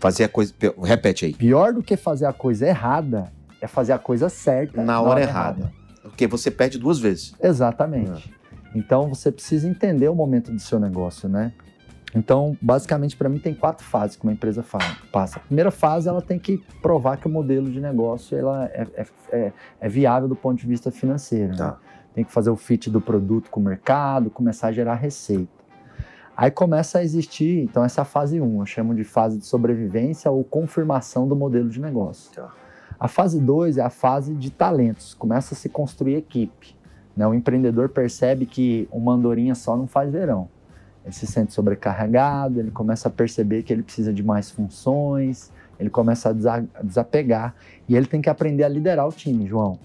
Fazer 0.00 0.24
a 0.24 0.28
coisa. 0.28 0.54
Repete 0.82 1.26
aí. 1.26 1.34
Pior 1.34 1.72
do 1.72 1.82
que 1.82 1.96
fazer 1.96 2.26
a 2.26 2.32
coisa 2.32 2.66
errada 2.66 3.30
é 3.60 3.66
fazer 3.66 3.92
a 3.92 3.98
coisa 3.98 4.28
certa 4.28 4.82
Na 4.82 5.00
hora 5.00 5.20
errada. 5.20 5.72
Porque 6.02 6.26
você 6.26 6.50
perde 6.50 6.78
duas 6.78 6.98
vezes. 6.98 7.34
Exatamente. 7.42 8.32
Então 8.74 9.08
você 9.08 9.30
precisa 9.30 9.68
entender 9.68 10.08
o 10.08 10.14
momento 10.14 10.50
do 10.52 10.58
seu 10.58 10.78
negócio, 10.80 11.28
né? 11.28 11.52
Então, 12.16 12.56
basicamente, 12.62 13.16
para 13.16 13.28
mim, 13.28 13.40
tem 13.40 13.52
quatro 13.52 13.84
fases 13.84 14.16
que 14.16 14.22
uma 14.22 14.32
empresa 14.32 14.62
fa- 14.62 14.78
passa. 15.10 15.38
A 15.38 15.40
primeira 15.40 15.72
fase, 15.72 16.08
ela 16.08 16.22
tem 16.22 16.38
que 16.38 16.58
provar 16.80 17.16
que 17.16 17.26
o 17.26 17.30
modelo 17.30 17.68
de 17.70 17.80
negócio 17.80 18.38
ela 18.38 18.66
é, 18.66 18.86
é- 18.94 19.06
é- 19.32 19.52
é 19.80 19.88
viável 19.88 20.28
do 20.28 20.36
ponto 20.36 20.60
de 20.60 20.66
vista 20.66 20.92
financeiro. 20.92 21.50
né? 21.50 21.56
Tá. 21.58 21.78
Tem 22.14 22.22
que 22.24 22.30
fazer 22.30 22.50
o 22.50 22.56
fit 22.56 22.88
do 22.88 23.00
produto 23.00 23.50
com 23.50 23.58
o 23.58 23.62
mercado, 23.64 24.30
começar 24.30 24.68
a 24.68 24.72
gerar 24.72 24.94
receita. 24.94 25.50
Aí 26.36 26.50
começa 26.52 26.98
a 26.98 27.02
existir, 27.02 27.64
então, 27.64 27.84
essa 27.84 28.04
fase 28.04 28.40
1, 28.40 28.60
eu 28.60 28.66
chamo 28.66 28.94
de 28.94 29.02
fase 29.02 29.36
de 29.38 29.44
sobrevivência 29.46 30.30
ou 30.30 30.44
confirmação 30.44 31.26
do 31.26 31.34
modelo 31.34 31.68
de 31.68 31.80
negócio. 31.80 32.32
Tá. 32.32 32.48
A 32.98 33.08
fase 33.08 33.40
2 33.40 33.76
é 33.76 33.82
a 33.82 33.90
fase 33.90 34.34
de 34.34 34.50
talentos, 34.52 35.14
começa 35.14 35.54
a 35.54 35.56
se 35.56 35.68
construir 35.68 36.14
equipe. 36.14 36.76
Né? 37.16 37.26
O 37.26 37.34
empreendedor 37.34 37.88
percebe 37.88 38.46
que 38.46 38.88
uma 38.90 39.12
andorinha 39.12 39.54
só 39.54 39.76
não 39.76 39.86
faz 39.86 40.10
verão. 40.10 40.48
Ele 41.04 41.12
se 41.14 41.26
sente 41.26 41.52
sobrecarregado, 41.52 42.58
ele 42.60 42.70
começa 42.70 43.08
a 43.08 43.10
perceber 43.10 43.62
que 43.62 43.72
ele 43.72 43.82
precisa 43.82 44.12
de 44.12 44.22
mais 44.22 44.50
funções, 44.50 45.52
ele 45.78 45.90
começa 45.90 46.30
a 46.30 46.32
desa- 46.32 46.66
a 46.74 46.82
desapegar 46.82 47.54
e 47.88 47.94
ele 47.96 48.06
tem 48.06 48.22
que 48.22 48.30
aprender 48.30 48.64
a 48.64 48.68
liderar 48.68 49.06
o 49.06 49.12
time, 49.12 49.46
João. 49.46 49.78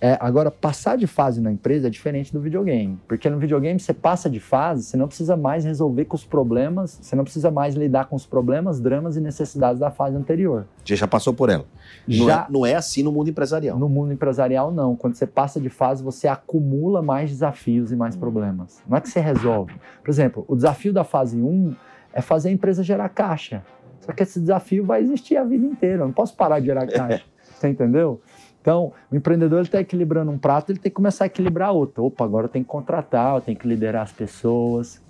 É, 0.00 0.16
agora, 0.20 0.48
passar 0.50 0.96
de 0.96 1.08
fase 1.08 1.40
na 1.40 1.50
empresa 1.50 1.88
é 1.88 1.90
diferente 1.90 2.32
do 2.32 2.40
videogame. 2.40 2.98
Porque 3.08 3.28
no 3.28 3.38
videogame 3.38 3.80
você 3.80 3.92
passa 3.92 4.30
de 4.30 4.38
fase, 4.38 4.84
você 4.84 4.96
não 4.96 5.08
precisa 5.08 5.36
mais 5.36 5.64
resolver 5.64 6.04
com 6.04 6.14
os 6.14 6.24
problemas, 6.24 6.98
você 7.02 7.16
não 7.16 7.24
precisa 7.24 7.50
mais 7.50 7.74
lidar 7.74 8.06
com 8.06 8.14
os 8.14 8.24
problemas, 8.24 8.78
dramas 8.80 9.16
e 9.16 9.20
necessidades 9.20 9.80
da 9.80 9.90
fase 9.90 10.16
anterior. 10.16 10.66
Você 10.84 10.94
já 10.94 11.08
passou 11.08 11.34
por 11.34 11.50
ela. 11.50 11.64
Não, 12.06 12.26
Já 12.26 12.46
é, 12.48 12.52
não 12.52 12.64
é 12.64 12.74
assim 12.76 13.02
no 13.02 13.10
mundo 13.10 13.28
empresarial. 13.28 13.76
no 13.76 13.88
mundo 13.88 14.12
empresarial, 14.12 14.70
não. 14.70 14.94
Quando 14.94 15.16
você 15.16 15.26
passa 15.26 15.60
de 15.60 15.68
fase, 15.68 16.02
você 16.02 16.28
acumula 16.28 17.02
mais 17.02 17.30
desafios 17.30 17.90
e 17.90 17.96
mais 17.96 18.14
problemas. 18.14 18.80
Não 18.88 18.96
é 18.96 19.00
que 19.00 19.08
você 19.08 19.18
resolve. 19.18 19.74
Por 20.02 20.10
exemplo, 20.10 20.44
o 20.46 20.54
desafio 20.54 20.92
da 20.92 21.02
fase 21.02 21.36
1 21.40 21.74
é 22.12 22.20
fazer 22.20 22.50
a 22.50 22.52
empresa 22.52 22.84
gerar 22.84 23.08
caixa. 23.08 23.64
Só 24.00 24.12
que 24.12 24.22
esse 24.22 24.38
desafio 24.40 24.84
vai 24.84 25.02
existir 25.02 25.36
a 25.36 25.44
vida 25.44 25.66
inteira. 25.66 26.02
Eu 26.02 26.06
não 26.06 26.12
posso 26.12 26.36
parar 26.36 26.60
de 26.60 26.66
gerar 26.66 26.86
caixa. 26.88 27.24
Você 27.42 27.68
entendeu? 27.68 28.20
Então, 28.60 28.92
o 29.10 29.16
empreendedor 29.16 29.62
está 29.62 29.80
equilibrando 29.80 30.30
um 30.30 30.38
prato, 30.38 30.72
ele 30.72 30.78
tem 30.78 30.90
que 30.90 30.96
começar 30.96 31.24
a 31.24 31.26
equilibrar 31.26 31.72
outro. 31.72 32.04
Opa, 32.04 32.24
agora 32.24 32.46
eu 32.46 32.50
tenho 32.50 32.64
que 32.64 32.70
contratar, 32.70 33.36
eu 33.36 33.40
tenho 33.40 33.56
que 33.56 33.66
liderar 33.66 34.02
as 34.02 34.12
pessoas, 34.12 35.00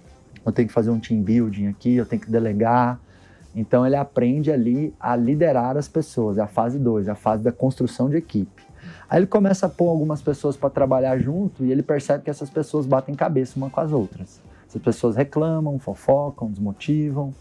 eu 0.45 0.53
tenho 0.53 0.69
que 0.69 0.75
fazer 0.75 0.91
um 0.91 1.01
team 1.01 1.23
building 1.23 1.67
aqui, 1.67 1.97
eu 1.97 2.07
tenho 2.07 2.23
que 2.23 2.31
delegar. 2.31 3.01
Então, 3.55 3.87
ele 3.87 3.97
aprende 3.97 4.53
ali 4.53 4.95
a 5.01 5.17
liderar 5.17 5.77
as 5.77 5.89
pessoas. 5.89 6.39
É 6.39 6.43
a 6.43 6.47
fase 6.47 6.79
2, 6.79 7.09
a 7.09 7.15
fase 7.15 7.43
da 7.43 7.51
construção 7.51 8.09
de 8.09 8.17
equipe. 8.17 8.63
Aí 9.11 9.19
ele 9.19 9.27
começa 9.27 9.67
a 9.67 9.69
pôr 9.69 9.89
algumas 9.89 10.21
pessoas 10.21 10.57
para 10.57 10.71
trabalhar 10.71 11.19
junto 11.19 11.65
e 11.65 11.73
ele 11.73 11.83
percebe 11.83 12.25
que 12.25 12.31
essas 12.31 12.51
pessoas 12.51 12.87
batem 12.87 13.15
cabeça 13.15 13.55
uma 13.57 13.71
com 13.71 13.81
as 13.81 13.91
outras. 13.91 14.41
Essas 14.69 14.83
pessoas 14.83 15.17
reclamam, 15.17 15.79
fofocam, 15.79 16.51
desmotivam. 16.51 17.35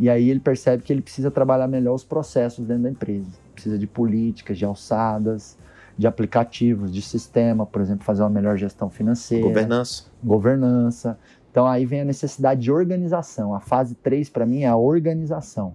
E 0.00 0.08
aí 0.08 0.30
ele 0.30 0.40
percebe 0.40 0.82
que 0.82 0.90
ele 0.90 1.02
precisa 1.02 1.30
trabalhar 1.30 1.68
melhor 1.68 1.94
os 1.94 2.02
processos 2.02 2.66
dentro 2.66 2.84
da 2.84 2.90
empresa. 2.90 3.28
Precisa 3.52 3.78
de 3.78 3.86
políticas, 3.86 4.56
de 4.56 4.64
alçadas, 4.64 5.58
de 5.98 6.06
aplicativos, 6.06 6.90
de 6.90 7.02
sistema, 7.02 7.66
por 7.66 7.82
exemplo, 7.82 8.02
fazer 8.02 8.22
uma 8.22 8.30
melhor 8.30 8.56
gestão 8.56 8.88
financeira, 8.88 9.46
Governança. 9.46 10.04
governança. 10.24 11.18
Então 11.50 11.66
aí 11.66 11.84
vem 11.84 12.00
a 12.00 12.04
necessidade 12.06 12.62
de 12.62 12.72
organização. 12.72 13.54
A 13.54 13.60
fase 13.60 13.94
3 13.94 14.30
para 14.30 14.46
mim 14.46 14.62
é 14.62 14.68
a 14.68 14.76
organização. 14.76 15.74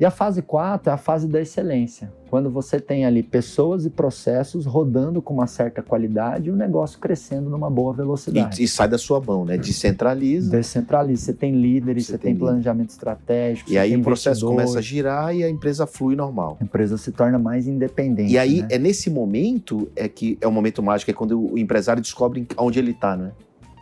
E 0.00 0.04
a 0.04 0.10
fase 0.10 0.42
4 0.42 0.90
é 0.90 0.94
a 0.94 0.96
fase 0.96 1.26
da 1.26 1.40
excelência, 1.40 2.12
quando 2.30 2.48
você 2.48 2.78
tem 2.78 3.04
ali 3.04 3.20
pessoas 3.20 3.84
e 3.84 3.90
processos 3.90 4.64
rodando 4.64 5.20
com 5.20 5.34
uma 5.34 5.48
certa 5.48 5.82
qualidade 5.82 6.48
e 6.48 6.52
o 6.52 6.56
negócio 6.56 7.00
crescendo 7.00 7.50
numa 7.50 7.68
boa 7.68 7.92
velocidade. 7.92 8.60
E, 8.60 8.64
e 8.64 8.68
sai 8.68 8.86
da 8.86 8.96
sua 8.96 9.20
mão, 9.20 9.44
né? 9.44 9.56
Descentraliza. 9.58 10.52
Descentraliza, 10.52 11.24
você 11.24 11.32
tem 11.32 11.52
líderes, 11.60 12.06
Você 12.06 12.12
você, 12.12 12.18
tem 12.18 12.32
tem 12.32 12.38
planejamento 12.38 12.90
estratégico. 12.90 13.72
E 13.72 13.76
aí 13.76 13.96
o 13.96 14.02
processo 14.02 14.46
começa 14.46 14.78
a 14.78 14.82
girar 14.82 15.34
e 15.34 15.42
a 15.42 15.50
empresa 15.50 15.84
flui 15.84 16.14
normal. 16.14 16.56
A 16.60 16.64
empresa 16.64 16.96
se 16.96 17.10
torna 17.10 17.38
mais 17.38 17.66
independente. 17.66 18.32
E 18.32 18.38
aí, 18.38 18.62
né? 18.62 18.68
é 18.70 18.78
nesse 18.78 19.10
momento 19.10 19.90
é 19.96 20.08
que 20.08 20.38
é 20.40 20.46
o 20.46 20.52
momento 20.52 20.80
mágico, 20.80 21.10
é 21.10 21.14
quando 21.14 21.52
o 21.52 21.58
empresário 21.58 22.00
descobre 22.00 22.46
onde 22.56 22.78
ele 22.78 22.92
está, 22.92 23.16
né? 23.16 23.32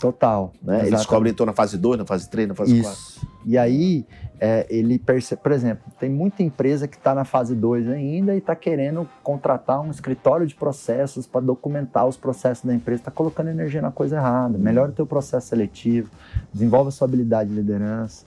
Total. 0.01 0.53
né? 0.63 0.81
Ele 0.83 0.97
descobre, 0.97 1.31
estou 1.31 1.47
na 1.47 1.53
fase 1.53 1.79
2, 1.79 1.99
na 1.99 2.05
fase 2.07 2.29
3, 2.31 2.49
na 2.49 2.55
fase 2.55 2.81
4. 2.81 2.99
Isso. 2.99 3.27
E 3.45 3.57
aí, 3.57 4.05
é, 4.41 4.67
ele 4.69 4.99
percebe, 4.99 5.41
por 5.41 5.53
exemplo, 5.53 5.85
tem 5.99 6.11
muita 6.11 6.43
empresa 6.43 6.87
que 6.87 6.97
está 6.97 7.15
na 7.15 7.25
fase 7.25 7.55
2 7.55 7.89
ainda 7.89 8.35
e 8.35 8.39
está 8.39 8.55
querendo 8.55 9.09
contratar 9.23 9.81
um 9.81 9.91
escritório 9.91 10.47
de 10.47 10.55
processos 10.55 11.27
para 11.27 11.41
documentar 11.41 12.07
os 12.07 12.17
processos 12.17 12.65
da 12.65 12.75
empresa, 12.75 13.03
está 13.03 13.11
colocando 13.11 13.49
energia 13.49 13.81
na 13.81 13.91
coisa 13.91 14.17
errada. 14.17 14.59
Melhora 14.59 14.91
o 14.91 14.95
teu 14.95 15.07
processo 15.07 15.49
seletivo, 15.49 16.11
desenvolve 16.53 16.89
a 16.89 16.91
sua 16.91 17.07
habilidade 17.07 17.51
de 17.51 17.57
liderança. 17.57 18.25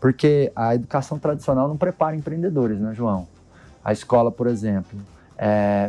Porque 0.00 0.50
a 0.56 0.74
educação 0.74 1.18
tradicional 1.18 1.68
não 1.68 1.76
prepara 1.76 2.16
empreendedores, 2.16 2.80
né, 2.80 2.92
João? 2.92 3.28
A 3.84 3.92
escola, 3.92 4.32
por 4.32 4.48
exemplo, 4.48 4.98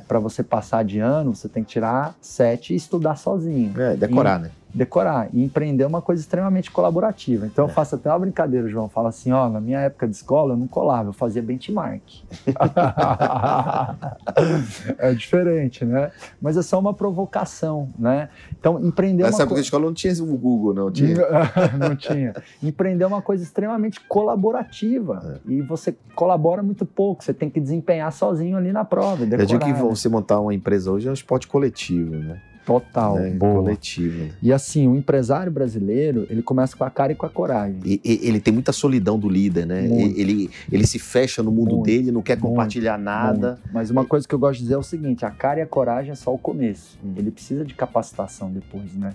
para 0.08 0.20
você 0.20 0.44
passar 0.44 0.84
de 0.84 1.00
ano, 1.00 1.36
você 1.36 1.48
tem 1.48 1.64
que 1.64 1.70
tirar 1.70 2.16
sete 2.22 2.74
e 2.74 2.76
estudar 2.76 3.16
sozinho 3.16 3.74
É, 3.80 3.96
decorar, 3.96 4.40
né? 4.40 4.52
Decorar. 4.74 5.30
E 5.34 5.44
empreender 5.44 5.84
é 5.84 5.88
uma 5.88 6.02
coisa 6.02 6.22
extremamente 6.22 6.72
colaborativa. 6.72 7.46
Então 7.46 7.66
eu 7.66 7.70
faço 7.70 7.96
até 7.96 8.10
uma 8.10 8.20
brincadeira, 8.20 8.68
João. 8.68 8.90
Fala 8.90 9.10
assim, 9.10 9.32
ó, 9.32 9.50
na 9.50 9.62
minha 9.62 9.80
época 9.80 10.08
de 10.08 10.16
escola 10.16 10.54
eu 10.54 10.58
não 10.58 10.68
colava, 10.68 11.10
eu 11.10 11.14
fazia 11.14 11.42
benchmark. 11.42 12.02
é 14.98 15.14
diferente, 15.14 15.86
né? 15.86 16.12
Mas 16.42 16.58
é 16.58 16.62
só 16.62 16.80
uma 16.80 16.94
provocação, 16.94 17.90
né? 17.98 18.30
Então 18.60 18.84
empreender 18.84 19.24
é 19.24 19.26
Nessa 19.28 19.38
uma 19.38 19.44
época 19.44 19.56
de 19.56 19.56
coisa... 19.56 19.68
escola 19.68 19.86
não 19.86 19.94
tinha 19.94 20.14
o 20.24 20.38
Google, 20.38 20.74
não 20.74 20.92
tinha. 20.92 21.16
não 21.80 21.96
tinha. 21.96 22.34
Empreender 22.62 23.04
é 23.04 23.08
uma 23.08 23.22
coisa 23.22 23.44
extremamente 23.44 24.02
colaborativa. 24.02 25.40
É. 25.48 25.52
E 25.52 25.62
você 25.62 25.96
colabora 26.16 26.64
muito 26.64 26.86
pouco. 26.86 27.24
Você 27.24 27.34
tem 27.34 27.50
que 27.50 27.60
desempenhar 27.60 28.12
sozinho 28.12 28.58
ali 28.58 28.72
na 28.72 28.84
prova. 28.84 29.24
e 29.24 29.32
Eu 29.32 29.46
digo 29.46 29.60
que 29.60 29.68
decorar, 29.68 29.84
né? 29.84 29.90
você 29.90 30.10
montar 30.10 30.40
uma 30.40 30.54
empresa 30.54 30.92
hoje 30.92 31.08
é 31.08 31.12
um 31.12 31.14
esporte 31.14 31.48
coletivo, 31.48 32.16
né? 32.16 32.42
Total. 32.66 33.20
É, 33.20 33.30
boa. 33.32 33.62
coletivo. 33.62 34.26
né? 34.26 34.32
E 34.42 34.54
assim, 34.54 34.88
o 34.88 34.96
empresário 34.96 35.52
brasileiro, 35.52 36.26
ele 36.30 36.42
começa 36.42 36.76
com 36.76 36.84
a 36.84 36.90
cara 36.90 37.12
e 37.12 37.16
com 37.16 37.26
a 37.26 37.30
coragem. 37.30 37.80
E, 37.86 38.00
ele 38.24 38.40
tem 38.40 38.54
muita 38.54 38.72
solidão 38.72 39.20
do 39.20 39.30
líder, 39.30 39.66
né? 39.66 39.82
Muito. 39.82 40.20
Ele, 40.20 40.50
ele 40.72 40.88
se 40.88 41.00
fecha 41.00 41.44
no 41.44 41.52
mundo 41.52 41.76
Muito, 41.76 41.86
dele, 41.86 42.12
não 42.12 42.22
quer 42.22 42.38
muito, 42.38 42.50
compartilhar 42.50 42.98
nada. 42.98 43.60
Mas 43.72 43.90
uma 43.90 44.06
coisa 44.06 44.28
que 44.28 44.34
eu 44.34 44.40
gosto 44.40 44.60
de 44.60 44.64
dizer 44.64 44.76
é 44.76 44.78
o 44.78 44.84
seguinte: 44.84 45.26
a 45.26 45.32
cara 45.32 45.60
e 45.60 45.62
a 45.62 45.68
coragem 45.68 46.12
é 46.12 46.16
só 46.16 46.34
o 46.34 46.38
começo. 46.38 46.98
Hum. 47.04 47.14
Ele 47.18 47.32
precisa 47.32 47.66
de 47.66 47.74
capacitação 47.74 48.52
depois, 48.52 48.94
né? 48.94 49.14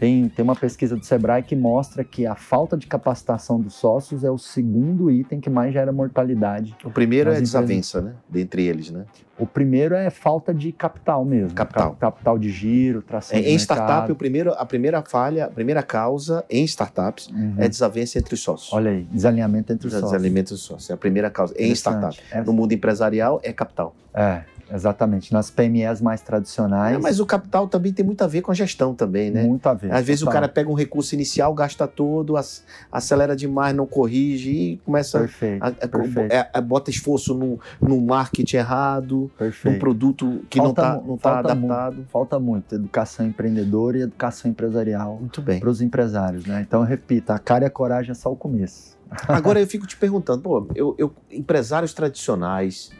Tem, 0.00 0.30
tem 0.30 0.42
uma 0.42 0.56
pesquisa 0.56 0.96
do 0.96 1.04
Sebrae 1.04 1.42
que 1.42 1.54
mostra 1.54 2.02
que 2.02 2.24
a 2.24 2.34
falta 2.34 2.74
de 2.74 2.86
capacitação 2.86 3.60
dos 3.60 3.74
sócios 3.74 4.24
é 4.24 4.30
o 4.30 4.38
segundo 4.38 5.10
item 5.10 5.38
que 5.40 5.50
mais 5.50 5.74
gera 5.74 5.92
mortalidade. 5.92 6.74
O 6.82 6.90
primeiro 6.90 7.28
é 7.28 7.34
empresas- 7.34 7.50
desavença, 7.52 8.00
né? 8.00 8.14
Dentre 8.26 8.62
eles, 8.64 8.90
né? 8.90 9.04
O 9.38 9.46
primeiro 9.46 9.94
é 9.94 10.08
falta 10.08 10.54
de 10.54 10.72
capital 10.72 11.22
mesmo. 11.24 11.54
Capital. 11.54 11.90
Cap- 11.90 12.00
Capital 12.00 12.38
de 12.38 12.50
giro, 12.50 13.02
tração 13.02 13.38
É, 13.38 13.42
de 13.42 13.48
em 13.50 13.54
startup, 13.56 14.10
o 14.10 14.16
primeiro, 14.16 14.52
a 14.54 14.64
primeira 14.64 15.02
falha, 15.02 15.44
a 15.44 15.48
primeira 15.50 15.82
causa 15.82 16.44
em 16.48 16.64
startups 16.64 17.28
Uhum. 17.28 17.54
é 17.58 17.68
desavença 17.68 18.18
entre 18.18 18.32
os 18.34 18.40
sócios. 18.40 18.72
Olha 18.72 18.90
aí, 18.90 19.02
desalinhamento 19.10 19.70
entre 19.70 19.86
os 19.86 19.92
sócios. 19.92 20.10
Desalinhamento 20.12 20.54
dos 20.54 20.62
sócios. 20.62 20.88
É 20.88 20.94
a 20.94 20.96
primeira 20.96 21.30
causa. 21.30 21.54
Em 21.58 21.72
startup. 21.72 22.18
É, 22.30 22.40
No 22.42 22.54
mundo 22.54 22.72
empresarial, 22.72 23.38
é 23.42 23.52
capital. 23.52 23.94
é, 24.14 24.42
exatamente. 24.72 25.32
Nas 25.32 25.50
PMEs 25.50 26.00
mais 26.00 26.20
tradicionais, 26.20 26.96
É, 26.96 26.98
mas 26.98 27.20
o 27.20 27.26
capital 27.26 27.66
também 27.68 27.92
tem 27.92 28.04
muito 28.04 28.22
a 28.22 28.26
ver 28.26 28.42
com 28.42 28.50
a 28.50 28.54
gestão 28.54 28.94
também, 28.94 29.30
né? 29.30 29.42
muito 29.44 29.66
a 29.66 29.74
ver. 29.74 29.92
Às 29.92 30.04
vezes 30.06 30.22
o 30.22 30.24
total. 30.26 30.40
cara 30.42 30.48
pega 30.52 30.70
um 30.70 30.74
recurso 30.74 31.14
inicial, 31.14 31.52
gasta 31.54 31.86
todo, 31.86 32.36
ac- 32.36 32.62
acelera 32.90 33.34
demais, 33.36 33.74
não 33.74 33.86
corrige 33.86 34.50
e 34.50 34.76
começa 34.78 35.18
Perfeito, 35.20 35.62
a, 35.62 35.68
a- 35.68 35.72
perfeito, 35.88 36.32
é- 36.32 36.50
é- 36.54 36.60
bota 36.60 36.90
esforço 36.90 37.34
no, 37.34 37.58
no 37.80 38.00
marketing 38.00 38.56
errado, 38.56 39.16
num 39.22 39.28
perfeito. 39.28 39.78
produto 39.78 40.40
que 40.48 40.58
não 40.58 40.66
Falta 40.74 40.80
está 40.82 40.94
mu- 40.94 41.08
não 41.08 41.16
tá 41.16 41.30
falta 41.34 41.52
adaptado. 41.52 42.06
Falta 42.10 42.38
muito 42.38 42.74
educação 42.74 43.26
empreendedora 43.26 43.98
e 43.98 44.02
educação 44.02 44.50
empresarial 44.50 45.16
Muito 45.20 45.40
bem. 45.42 45.60
para 45.60 45.68
os 45.70 45.80
empresários, 45.80 46.46
né? 46.46 46.64
Então, 46.66 46.80
eu 46.80 46.86
repito, 46.86 47.32
a 47.32 47.38
cara 47.38 47.64
e 47.64 47.66
a 47.66 47.70
coragem 47.70 48.10
é 48.12 48.14
só 48.14 48.30
o 48.32 48.36
começo. 48.36 48.98
Agora 49.26 49.58
eu 49.60 49.66
fico 49.68 49.86
te 49.86 49.96
perguntando, 49.96 50.42
pô, 50.42 50.66
eu, 50.74 50.94
eu- 50.98 51.12
empresários 51.30 51.92
tradicionais, 51.92 52.90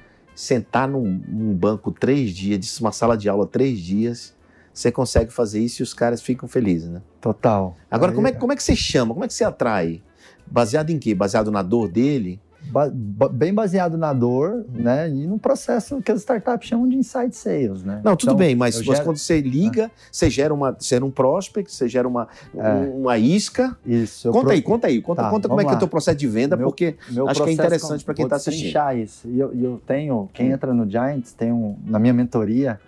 sentar 0.41 0.89
num, 0.89 1.23
num 1.29 1.55
banco 1.55 1.93
três 1.93 2.35
dias, 2.35 2.81
uma 2.81 2.93
sala 2.93 3.15
de 3.15 3.29
aula 3.29 3.47
três 3.47 3.79
dias, 3.79 4.35
você 4.73 4.91
consegue 4.91 5.31
fazer 5.31 5.61
isso 5.61 5.83
e 5.83 5.85
os 5.85 5.93
caras 5.93 6.23
ficam 6.23 6.49
felizes, 6.49 6.89
né? 6.89 7.03
Total. 7.21 7.77
Agora, 7.91 8.11
Aí, 8.11 8.17
como 8.17 8.27
é, 8.27 8.33
como 8.33 8.53
é 8.53 8.57
que 8.57 8.63
você 8.63 8.75
chama? 8.75 9.13
Como 9.13 9.23
é 9.23 9.29
que 9.29 9.35
você 9.35 9.45
atrai? 9.45 10.03
Baseado 10.47 10.89
em 10.89 10.99
quê? 10.99 11.15
Baseado 11.15 11.51
na 11.51 11.61
dor 11.61 11.89
dele? 11.89 12.41
Ba- 12.65 13.29
bem 13.29 13.53
baseado 13.55 13.97
na 13.97 14.13
dor, 14.13 14.65
né? 14.73 15.09
E 15.09 15.27
num 15.27 15.39
processo 15.39 16.01
que 16.03 16.11
as 16.13 16.21
startups 16.21 16.69
chamam 16.69 16.89
de 16.89 16.97
inside 16.97 17.35
sales, 17.35 17.83
né? 17.83 18.01
Não, 18.05 18.15
tudo 18.17 18.31
Então, 18.31 18.37
bem, 18.37 18.55
mas 18.55 18.77
gero- 18.77 19.03
quando 19.05 19.17
você 19.17 19.41
liga, 19.41 19.91
você 20.11 20.29
gera 20.31 20.53
uma, 20.55 20.73
você 20.73 20.95
gera 20.97 21.05
um 21.05 21.11
prospect, 21.11 21.73
você 21.73 21.89
gera 21.89 22.07
uma, 22.07 22.29
É. 22.57 22.73
um- 22.73 23.01
uma 23.03 23.19
isca. 23.19 23.77
Isso. 23.85 24.29
eu 24.29 24.33
Conta 24.33 24.45
pro- 24.47 24.53
aí, 24.55 24.63
conta 24.63 24.87
aí, 24.87 25.01
conta, 25.03 25.23
Tá, 25.23 25.31
conta 25.31 25.49
como 25.49 25.61
é 25.61 25.65
que 25.65 25.71
é 25.71 25.75
o 25.75 25.79
teu 25.79 25.87
lá. 25.87 25.91
processo 25.91 26.17
de 26.19 26.27
venda, 26.29 26.57
Meu- 26.57 26.67
porque 26.69 26.97
Meu 27.11 27.29
Acho 27.29 27.43
que 27.45 27.51
é 27.51 27.53
interessante 27.53 28.05
pra 28.05 28.15
quem 28.15 28.25
vou 28.25 28.31
tá 28.31 28.37
assistindo. 28.37 28.93
isso. 28.97 29.29
E 29.29 29.39
eu, 29.41 29.53
eu 29.55 29.81
tenho, 29.87 30.29
quem 30.33 30.51
entra 30.51 30.73
no 30.75 30.89
Giants, 30.89 31.33
tem 31.33 31.53
um, 31.53 31.77
na 31.87 31.99
minha 31.99 32.13
mentoria, 32.13 32.79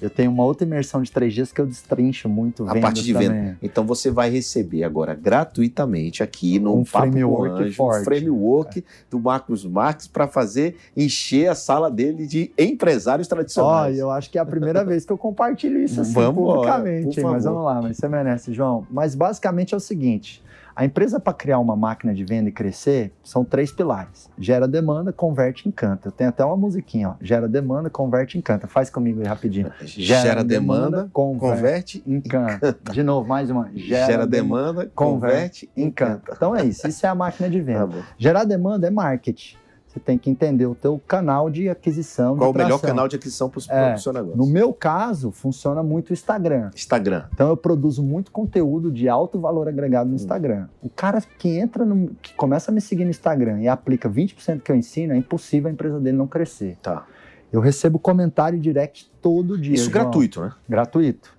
eu 0.00 0.08
tenho 0.10 0.30
uma 0.30 0.44
outra 0.44 0.66
imersão 0.66 1.02
de 1.02 1.10
três 1.10 1.32
dias 1.34 1.52
que 1.52 1.60
eu 1.60 1.66
destrincho 1.66 2.28
muito 2.28 2.68
A 2.68 2.78
parte 2.80 3.02
de 3.02 3.12
venda. 3.12 3.34
também. 3.34 3.56
Então 3.62 3.84
você 3.84 4.10
vai 4.10 4.30
receber 4.30 4.84
agora 4.84 5.14
gratuitamente 5.14 6.22
aqui 6.22 6.58
no 6.58 6.74
Um 6.76 6.84
Papo 6.84 7.06
framework 7.10 7.62
Anjo, 7.62 7.70
um 7.70 7.74
forte. 7.74 8.04
framework 8.04 8.84
do 9.10 9.18
Marcos 9.18 9.64
Marques 9.64 10.06
para 10.06 10.28
fazer 10.28 10.76
encher 10.96 11.48
a 11.48 11.54
sala 11.54 11.90
dele 11.90 12.26
de 12.26 12.50
empresários 12.58 13.26
Ó, 13.26 13.34
tradicionais. 13.34 13.96
e 13.96 14.00
eu 14.00 14.10
acho 14.10 14.30
que 14.30 14.38
é 14.38 14.40
a 14.40 14.46
primeira 14.46 14.84
vez 14.86 15.04
que 15.04 15.12
eu 15.12 15.18
compartilho 15.18 15.80
isso 15.82 16.00
assim, 16.00 16.12
Vamos 16.12 16.30
embora, 16.40 16.54
publicamente, 16.58 17.20
hein, 17.20 17.26
mas 17.26 17.44
vamos 17.44 17.64
lá, 17.64 17.82
mas 17.82 17.96
você 17.96 18.08
merece, 18.08 18.52
João. 18.52 18.86
Mas 18.90 19.14
basicamente 19.14 19.74
é 19.74 19.76
o 19.76 19.80
seguinte: 19.80 20.42
a 20.78 20.84
empresa 20.84 21.18
para 21.18 21.32
criar 21.32 21.58
uma 21.58 21.74
máquina 21.74 22.14
de 22.14 22.24
venda 22.24 22.50
e 22.50 22.52
crescer 22.52 23.12
são 23.24 23.44
três 23.44 23.72
pilares: 23.72 24.30
gera 24.38 24.68
demanda, 24.68 25.12
converte, 25.12 25.68
encanta. 25.68 26.06
Eu 26.06 26.12
tenho 26.12 26.30
até 26.30 26.44
uma 26.44 26.56
musiquinha, 26.56 27.08
ó. 27.08 27.14
Gera 27.20 27.48
demanda, 27.48 27.90
converte, 27.90 28.38
encanta. 28.38 28.68
Faz 28.68 28.88
comigo 28.88 29.20
aí 29.20 29.26
rapidinho. 29.26 29.72
Gera, 29.82 30.44
demanda, 30.44 31.10
converte, 31.12 31.56
converte, 31.56 32.02
encanta. 32.06 32.78
De 32.92 33.02
novo, 33.02 33.28
mais 33.28 33.50
uma. 33.50 33.68
gera, 33.74 34.24
demanda, 34.24 34.88
converte, 34.94 35.68
encanta. 35.76 36.32
Então 36.36 36.54
é 36.54 36.64
isso. 36.64 36.86
Isso 36.86 37.04
é 37.04 37.08
a 37.08 37.14
máquina 37.14 37.50
de 37.50 37.60
venda. 37.60 37.88
Tá. 37.88 38.06
Gerar 38.16 38.44
demanda 38.44 38.86
é 38.86 38.90
marketing. 38.90 39.56
Você 39.98 40.04
tem 40.04 40.16
que 40.16 40.30
entender 40.30 40.66
o 40.66 40.74
teu 40.74 41.00
canal 41.06 41.50
de 41.50 41.68
aquisição. 41.68 42.36
Qual 42.36 42.50
o 42.50 42.52
de 42.52 42.58
melhor 42.58 42.76
atração. 42.76 42.88
canal 42.94 43.08
de 43.08 43.16
aquisição 43.16 43.50
para 43.50 43.58
o 43.58 43.62
É, 43.68 43.96
seu 43.96 44.12
negócio? 44.12 44.36
No 44.36 44.46
meu 44.46 44.72
caso, 44.72 45.30
funciona 45.30 45.82
muito 45.82 46.10
o 46.10 46.12
Instagram. 46.12 46.70
Instagram. 46.74 47.24
Então 47.32 47.48
eu 47.48 47.56
produzo 47.56 48.02
muito 48.02 48.30
conteúdo 48.30 48.90
de 48.90 49.08
alto 49.08 49.38
valor 49.40 49.68
agregado 49.68 50.08
no 50.08 50.16
Instagram. 50.16 50.68
O 50.82 50.88
cara 50.88 51.20
que 51.20 51.48
entra 51.58 51.84
no. 51.84 52.10
que 52.22 52.32
começa 52.34 52.70
a 52.70 52.74
me 52.74 52.80
seguir 52.80 53.04
no 53.04 53.10
Instagram 53.10 53.60
e 53.60 53.68
aplica 53.68 54.08
20% 54.08 54.60
que 54.62 54.70
eu 54.72 54.76
ensino, 54.76 55.12
é 55.12 55.16
impossível 55.16 55.68
a 55.68 55.72
empresa 55.72 55.98
dele 56.00 56.16
não 56.16 56.26
crescer. 56.26 56.76
Tá. 56.82 57.04
Eu 57.52 57.60
recebo 57.60 57.98
comentário 57.98 58.58
direct 58.58 59.10
todo 59.20 59.58
dia. 59.58 59.74
Isso 59.74 59.90
João. 59.90 60.04
gratuito, 60.04 60.40
né? 60.42 60.52
Gratuito. 60.68 61.36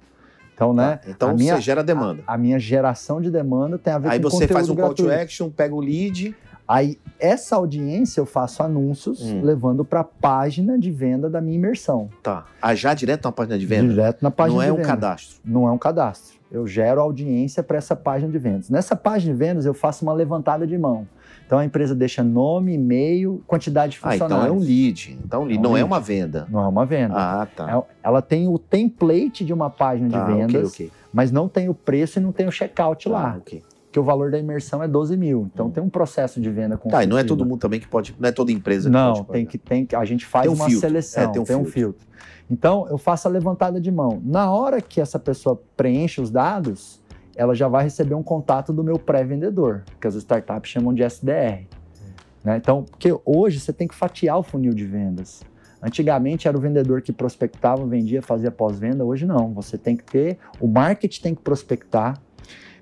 Então, 0.54 0.74
né? 0.74 0.98
Tá. 0.98 1.10
Então 1.10 1.30
a 1.30 1.34
minha, 1.34 1.56
você 1.56 1.62
gera 1.62 1.84
demanda. 1.84 2.22
A, 2.28 2.34
a 2.34 2.38
minha 2.38 2.60
geração 2.60 3.22
de 3.22 3.32
demanda 3.32 3.78
tem 3.78 3.94
a 3.94 4.00
ver 4.00 4.10
Aí 4.10 4.20
com 4.20 4.30
você 4.30 4.48
faz 4.48 4.68
um 4.70 4.76
conteúdo 4.76 4.88
call 4.88 4.96
to 4.96 5.04
gratuito. 5.04 5.24
action, 5.24 5.50
pega 5.50 5.74
o 5.74 5.80
lead. 5.80 6.36
Aí, 6.70 7.00
essa 7.20 7.56
audiência 7.56 8.22
eu 8.22 8.28
faço 8.28 8.62
anúncios 8.62 9.22
Hum. 9.24 9.42
levando 9.42 9.84
para 9.84 10.02
a 10.02 10.04
página 10.04 10.78
de 10.78 10.92
venda 10.92 11.28
da 11.28 11.42
minha 11.42 11.56
imersão. 11.56 12.10
Tá. 12.22 12.46
Ah, 12.62 12.76
já 12.76 12.94
direto 12.94 13.26
na 13.26 13.32
página 13.32 13.58
de 13.58 13.66
venda? 13.66 13.90
Direto 13.90 14.22
na 14.22 14.30
página 14.30 14.56
Não 14.56 14.62
é 14.62 14.66
de 14.68 14.72
um 14.74 14.76
venda. 14.76 14.88
cadastro. 14.88 15.40
Não 15.44 15.68
é 15.68 15.72
um 15.72 15.80
cadastro. 15.80 16.38
Eu 16.52 16.68
gero 16.68 17.02
audiência 17.02 17.64
para 17.64 17.78
essa 17.78 17.96
página 17.96 18.32
de 18.32 18.38
vendas. 18.38 18.70
Nessa 18.70 18.96
página 18.96 19.34
de 19.34 19.40
vendas, 19.40 19.66
eu 19.66 19.74
faço 19.74 20.04
uma 20.06 20.14
levantada 20.14 20.68
de 20.68 20.78
mão. 20.78 21.08
Então 21.46 21.58
a 21.58 21.66
empresa 21.66 21.96
deixa 21.96 22.24
nome, 22.24 22.76
e-mail, 22.76 23.42
quantidade 23.48 23.94
de 23.94 24.00
Ah, 24.04 24.12
funcionários. 24.12 24.46
então 24.46 24.56
é 24.56 24.56
um 24.56 24.64
lead. 24.64 25.18
Então, 25.26 25.44
lead. 25.46 25.56
É 25.58 25.60
um 25.60 25.64
não 25.64 25.76
é 25.78 25.84
uma 25.84 26.00
venda. 26.00 26.46
Não 26.52 26.64
é 26.64 26.68
uma 26.68 26.86
venda. 26.86 27.16
Ah, 27.16 27.48
tá. 27.48 27.78
É- 27.80 28.08
Ela 28.08 28.22
tem 28.22 28.48
o 28.48 28.60
template 28.60 29.44
de 29.44 29.52
uma 29.52 29.72
página 29.72 30.10
Tá, 30.12 30.24
de 30.26 30.34
vendas, 30.34 30.70
ok, 30.74 30.88
ok. 30.88 30.92
mas 31.12 31.32
não 31.32 31.48
tem 31.50 31.68
o 31.68 31.74
preço 31.74 32.20
e 32.20 32.22
não 32.22 32.32
tem 32.32 32.48
o 32.48 32.52
checkout 32.52 33.06
Tá, 33.10 33.12
lá. 33.12 33.36
ok. 33.40 33.64
Porque 33.90 34.00
o 34.00 34.04
valor 34.04 34.30
da 34.30 34.38
imersão 34.38 34.84
é 34.84 34.88
12 34.88 35.18
mil. 35.18 35.50
Então 35.52 35.66
Hum. 35.66 35.72
tem 35.72 35.84
um 35.84 35.90
processo 35.90 36.40
de 36.40 36.48
venda 36.52 36.78
com 36.78 36.90
Tá, 36.90 37.04
e 37.04 37.08
não 37.08 37.18
é 37.18 37.24
todo 37.24 37.44
mundo 37.44 37.60
também 37.60 37.80
que 37.80 37.88
pode. 37.88 38.16
Não 38.20 38.30
é 38.30 38.32
toda 38.32 38.52
empresa 38.52 38.88
que 38.88 38.94
Não, 38.94 39.14
pode 39.14 39.28
tem 39.32 39.42
pagar. 39.46 39.52
que, 39.52 39.58
tem 39.58 39.86
que. 39.86 39.96
A 39.96 40.06
gente 40.06 40.26
faz 40.28 40.44
Tem 40.44 40.52
um 40.52 40.56
uma 40.56 40.66
filtro. 40.66 40.82
seleção, 40.88 41.24
É, 41.24 41.28
tem 41.28 41.44
tem 41.44 41.56
um 41.56 41.62
um, 41.62 41.66
filtro. 41.66 42.06
Então, 42.52 42.88
eu 42.90 42.98
faço 43.00 43.28
a 43.28 43.32
levantada 43.32 43.82
de 43.82 43.92
mão. 43.92 44.22
Na 44.24 44.52
hora 44.52 44.80
que 44.80 45.02
essa 45.02 45.18
pessoa 45.18 45.60
preenche 45.76 46.22
os 46.22 46.30
dados, 46.30 47.02
ela 47.36 47.56
já 47.56 47.68
vai 47.68 47.84
receber 47.84 48.14
um 48.14 48.22
contato 48.24 48.72
do 48.72 48.84
meu 48.84 49.00
pré-vendedor, 49.00 49.84
que 50.00 50.06
as 50.08 50.14
startups 50.16 50.70
chamam 50.70 50.94
de 50.94 51.02
SDR. 51.04 51.66
Né? 52.44 52.58
Então, 52.58 52.84
porque 52.84 53.12
hoje 53.26 53.60
você 53.60 53.74
tem 53.74 53.88
que 53.88 53.96
fatiar 53.96 54.38
o 54.38 54.44
funil 54.44 54.74
de 54.74 54.86
vendas. 54.86 55.42
Antigamente 55.82 56.48
era 56.48 56.56
o 56.58 56.60
vendedor 56.62 57.02
que 57.02 57.12
prospectava, 57.12 57.86
vendia, 57.86 58.22
fazia 58.22 58.52
pós-venda. 58.52 59.04
Hoje 59.06 59.26
não. 59.26 59.54
Você 59.54 59.78
tem 59.78 59.96
que 59.96 60.04
ter, 60.04 60.38
o 60.60 60.68
marketing 60.68 61.22
tem 61.22 61.36
que 61.36 61.42
prospectar. 61.42 62.20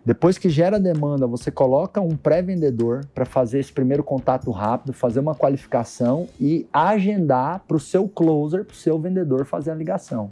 Depois 0.08 0.38
que 0.38 0.48
gera 0.50 0.80
demanda, 0.80 1.28
você 1.28 1.52
coloca 1.52 2.00
um 2.00 2.16
pré-vendedor 2.16 3.02
para 3.14 3.26
fazer 3.26 3.60
esse 3.60 3.74
primeiro 3.74 4.02
contato 4.06 4.50
rápido, 4.52 4.94
fazer 4.94 5.20
uma 5.20 5.36
qualificação 5.36 6.30
e 6.40 6.66
agendar 6.72 7.62
para 7.68 7.76
o 7.76 7.80
seu 7.80 8.08
closer, 8.08 8.64
para 8.64 8.72
o 8.72 8.76
seu 8.78 8.98
vendedor 8.98 9.44
fazer 9.46 9.72
a 9.72 9.76
ligação. 9.76 10.30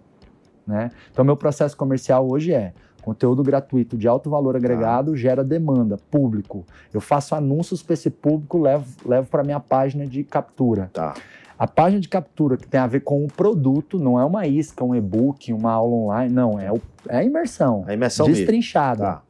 Né? 0.66 0.92
Então, 1.12 1.26
meu 1.26 1.36
processo 1.36 1.76
comercial 1.76 2.26
hoje 2.26 2.54
é 2.54 2.72
conteúdo 3.02 3.44
gratuito 3.44 3.98
de 3.98 4.08
alto 4.08 4.30
valor 4.30 4.56
agregado, 4.56 5.14
gera 5.18 5.44
demanda, 5.44 5.98
público. 6.10 6.66
Eu 6.94 7.02
faço 7.02 7.36
anúncios 7.36 7.84
para 7.84 7.96
esse 7.96 8.10
público, 8.10 8.58
levo, 8.58 8.86
levo 9.06 9.28
para 9.28 9.44
minha 9.44 9.60
página 9.60 10.08
de 10.08 10.24
captura. 10.24 10.90
Tá. 10.94 11.16
A 11.60 11.68
página 11.68 12.00
de 12.00 12.08
captura 12.08 12.56
que 12.56 12.66
tem 12.66 12.80
a 12.80 12.88
ver 12.88 13.02
com 13.02 13.26
o 13.26 13.28
produto, 13.28 14.00
não 14.00 14.18
é 14.18 14.24
uma 14.24 14.48
isca, 14.48 14.86
um 14.86 14.96
e-book, 14.96 15.52
uma 15.52 15.74
aula 15.74 15.94
online, 15.96 16.34
não, 16.34 16.58
é, 16.58 16.72
o- 16.72 16.82
é 17.10 17.18
a 17.18 17.24
imersão. 17.26 17.84
A 17.86 17.94
imersão 17.94 18.26
destrinchada. 18.40 19.04
Tá. 19.04 19.22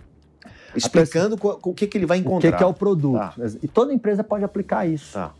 Explicando 0.76 1.38
co- 1.38 1.60
o 1.64 1.74
que, 1.74 1.88
que 1.88 1.98
ele 1.98 2.06
vai 2.06 2.18
O 2.18 2.22
encontrar. 2.22 2.52
que, 2.52 2.58
que 2.58 2.64
é 2.64 2.66
o 2.66 2.74
produto. 2.74 3.18
Tá. 3.18 3.34
E 3.62 3.68
toda 3.68 3.94
empresa 3.94 4.24
pode 4.24 4.44
aplicar 4.44 4.86
isso. 4.88 5.14
Tá. 5.14 5.32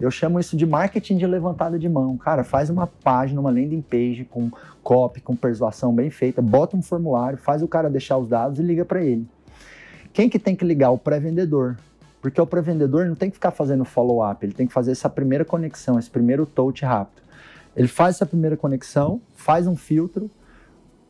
Eu 0.00 0.10
chamo 0.10 0.40
isso 0.40 0.56
de 0.56 0.66
marketing 0.66 1.16
de 1.16 1.26
levantada 1.26 1.78
de 1.78 1.88
mão. 1.88 2.16
Cara, 2.16 2.42
faz 2.42 2.68
uma 2.68 2.86
página, 2.86 3.40
uma 3.40 3.50
landing 3.50 3.82
page 3.82 4.26
com 4.28 4.50
copy, 4.82 5.20
com 5.20 5.36
persuasão 5.36 5.94
bem 5.94 6.10
feita, 6.10 6.42
bota 6.42 6.76
um 6.76 6.82
formulário, 6.82 7.38
faz 7.38 7.62
o 7.62 7.68
cara 7.68 7.88
deixar 7.88 8.18
os 8.18 8.28
dados 8.28 8.58
e 8.58 8.62
liga 8.62 8.84
para 8.84 9.00
ele. 9.02 9.26
Quem 10.12 10.28
que 10.28 10.38
tem 10.40 10.56
que 10.56 10.64
ligar? 10.64 10.90
O 10.90 10.98
pré-vendedor. 10.98 11.76
Porque 12.20 12.40
o 12.40 12.46
pré-vendedor 12.46 13.06
não 13.06 13.14
tem 13.14 13.30
que 13.30 13.34
ficar 13.36 13.50
fazendo 13.52 13.84
follow-up, 13.84 14.44
ele 14.44 14.52
tem 14.52 14.66
que 14.66 14.72
fazer 14.72 14.92
essa 14.92 15.08
primeira 15.08 15.44
conexão, 15.44 15.98
esse 15.98 16.10
primeiro 16.10 16.46
touch 16.46 16.84
rápido. 16.84 17.22
Ele 17.76 17.88
faz 17.88 18.16
essa 18.16 18.26
primeira 18.26 18.56
conexão, 18.56 19.20
faz 19.34 19.66
um 19.66 19.74
filtro, 19.76 20.30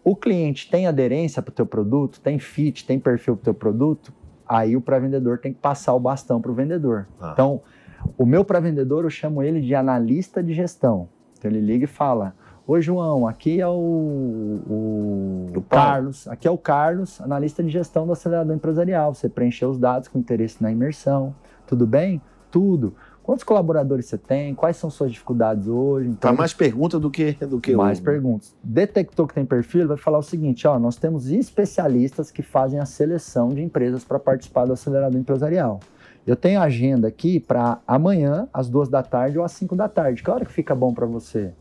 o 0.05 0.17
cliente 0.17 0.71
tem 0.71 0.87
aderência 0.87 1.41
para 1.41 1.51
o 1.51 1.55
teu 1.55 1.67
produto, 1.67 2.21
tem 2.21 2.39
fit, 2.39 2.85
tem 2.85 2.99
perfil 2.99 3.37
para 3.37 3.43
o 3.43 3.45
teu 3.45 3.55
produto, 3.55 4.13
aí 4.49 4.77
o 4.77 4.81
pré-vendedor 4.81 5.39
tem 5.39 5.53
que 5.53 5.61
passar 5.61 5.95
o 5.95 6.01
bastão 6.01 6.41
para 6.41 6.51
o 6.51 6.55
vendedor. 6.55 7.07
Ah. 7.21 7.31
Então, 7.33 7.61
o 8.19 8.27
meu 8.27 8.45
pré-vendedor, 8.45 9.05
eu 9.05 9.11
chamo 9.11 9.43
ele 9.43 9.61
de 9.61 9.75
analista 9.75 10.43
de 10.43 10.53
gestão. 10.53 11.09
Então, 11.39 11.51
ele 11.51 11.61
liga 11.61 11.85
e 11.85 11.89
fala, 11.89 12.35
Oi, 12.65 12.81
João, 12.81 13.27
aqui 13.27 13.61
é 13.61 13.67
o, 13.67 13.73
o 13.73 15.51
O. 15.55 15.63
Carlos, 15.63 16.29
aqui 16.29 16.47
é 16.47 16.51
o 16.51 16.57
Carlos, 16.57 17.21
analista 17.21 17.63
de 17.63 17.71
gestão 17.71 18.07
do 18.07 18.13
acelerador 18.13 18.55
empresarial. 18.55 19.15
Você 19.15 19.29
preencheu 19.29 19.71
os 19.71 19.79
dados 19.79 20.09
com 20.09 20.19
interesse 20.19 20.63
na 20.63 20.71
imersão. 20.71 21.35
Tudo 21.67 21.87
bem? 21.87 22.23
Tudo. 22.53 22.95
Quantos 23.23 23.45
colaboradores 23.45 24.07
você 24.07 24.19
tem? 24.19 24.55
Quais 24.55 24.77
são 24.77 24.91
suas 24.91 25.13
dificuldades 25.13 25.69
hoje? 25.69 26.09
Então, 26.09 26.33
Tá 26.33 26.37
mais 26.37 26.53
pergunta 26.53 26.99
do 26.99 27.09
que, 27.11 27.33
do 27.35 27.61
que 27.61 27.75
mais 27.77 27.99
o... 28.01 28.03
perguntas. 28.03 28.55
Detectou 28.63 29.27
que 29.29 29.35
tem 29.35 29.45
perfil, 29.45 29.87
vai 29.87 29.97
falar 29.97 30.19
o 30.19 30.23
seguinte: 30.23 30.67
ó, 30.67 30.79
nós 30.79 30.97
temos 30.97 31.31
especialistas 31.31 32.31
que 32.31 32.43
fazem 32.43 32.81
a 32.81 32.85
seleção 32.85 33.51
de 33.51 33.63
empresas 33.63 34.03
para 34.05 34.19
participar 34.19 34.65
do 34.65 34.73
acelerador 34.73 35.21
empresarial. 35.21 35.79
Eu 36.27 36.37
tenho 36.37 36.61
agenda 36.61 37.09
aqui 37.09 37.39
para 37.41 37.79
amanhã, 37.87 38.49
às 38.53 38.69
duas 38.69 38.89
da 38.89 39.03
tarde 39.03 39.39
ou 39.39 39.45
às 39.45 39.53
cinco 39.53 39.75
da 39.77 39.89
tarde. 39.89 40.23
Que 40.23 40.31
hora 40.31 40.45
que 40.45 40.53
fica 40.53 40.75
bom 40.75 40.93
para 40.93 41.07
você? 41.07 41.53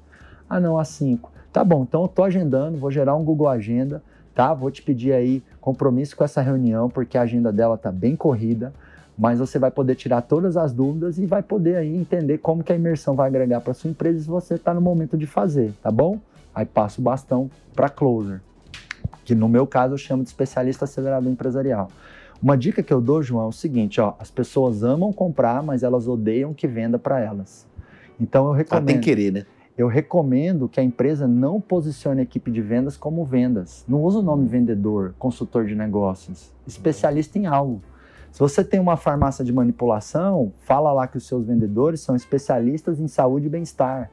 Ah, 0.50 0.60
não, 0.60 0.78
às 0.78 0.88
cinco. 0.90 1.32
Tá 1.54 1.64
bom, 1.64 1.84
então 1.84 2.04
eu 2.04 2.08
tô 2.08 2.24
agendando, 2.24 2.78
vou 2.78 2.90
gerar 2.92 3.16
um 3.16 3.24
Google 3.24 3.48
Agenda, 3.48 4.02
tá? 4.34 4.54
Vou 4.54 4.72
te 4.72 4.82
pedir 4.82 5.14
aí 5.14 5.44
compromisso 5.60 6.16
com 6.16 6.24
essa 6.24 6.42
reunião, 6.42 6.90
porque 6.90 7.18
a 7.18 7.22
agenda 7.24 7.52
dela 7.52 7.78
tá 7.78 7.92
bem 7.92 8.16
corrida, 8.16 8.74
mas 9.22 9.38
você 9.38 9.60
vai 9.60 9.70
poder 9.70 9.94
tirar 9.94 10.24
todas 10.24 10.58
as 10.58 10.74
dúvidas 10.74 11.20
e 11.20 11.28
vai 11.28 11.44
poder 11.44 11.76
aí 11.76 11.96
entender 11.96 12.40
como 12.40 12.64
que 12.64 12.74
a 12.74 12.76
imersão 12.76 13.16
vai 13.16 13.28
agregar 13.28 13.62
para 13.62 13.72
sua 13.72 13.92
empresa 13.92 14.20
se 14.20 14.28
você 14.28 14.56
está 14.56 14.74
no 14.74 14.82
momento 14.82 15.16
de 15.16 15.28
fazer, 15.28 15.74
tá 15.80 15.92
bom? 15.92 16.20
Aí 16.56 16.66
passa 16.66 17.00
o 17.00 17.04
bastão 17.04 17.48
para 17.76 17.88
closer, 17.88 18.42
que 19.24 19.36
no 19.36 19.48
meu 19.48 19.68
caso 19.68 19.94
eu 19.94 19.98
chamo 20.00 20.24
de 20.24 20.30
especialista 20.30 20.86
acelerador 20.86 21.32
empresarial. 21.32 21.90
Uma 22.42 22.58
dica 22.58 22.82
que 22.82 22.92
eu 22.92 23.00
dou, 23.00 23.22
João, 23.22 23.46
é 23.46 23.50
o 23.50 23.52
seguinte, 23.52 24.02
ó, 24.02 24.16
as 24.18 24.32
pessoas 24.32 24.84
amam 24.84 25.14
comprar, 25.14 25.62
mas 25.62 25.84
elas 25.84 26.08
odeiam 26.08 26.52
que 26.52 26.68
venda 26.68 26.98
para 26.98 27.20
elas. 27.20 27.68
Então 28.20 28.48
eu 28.48 28.54
Ah, 28.54 28.58
recomendo 28.58 28.88
tem 28.88 29.00
que 29.00 29.04
querer, 29.04 29.32
né? 29.32 29.46
eu 29.78 29.88
recomendo 29.88 30.68
que 30.68 30.80
a 30.80 30.84
empresa 30.84 31.28
não 31.28 31.62
posicione 31.62 32.22
a 32.22 32.24
equipe 32.24 32.50
de 32.50 32.60
vendas 32.60 32.98
como 32.98 33.24
vendas. 33.24 33.86
Não 33.88 34.02
usa 34.02 34.18
o 34.18 34.24
nome 34.24 34.48
vendedor, 34.48 35.14
consultor 35.20 35.68
de 35.68 35.76
negócios, 35.76 36.52
especialista 36.66 37.38
em 37.38 37.46
algo. 37.46 37.84
Se 38.32 38.40
você 38.40 38.64
tem 38.64 38.80
uma 38.80 38.96
farmácia 38.98 39.44
de 39.44 39.52
manipulação, 39.52 40.54
fala 40.60 40.92
lá 40.94 41.08
que 41.08 41.18
os 41.18 41.28
seus 41.28 41.46
vendedores 41.46 42.00
são 42.00 42.16
especialistas 42.16 43.00
em 43.00 43.08
saúde 43.08 43.48
e 43.48 43.50
bem-estar. 43.50 44.10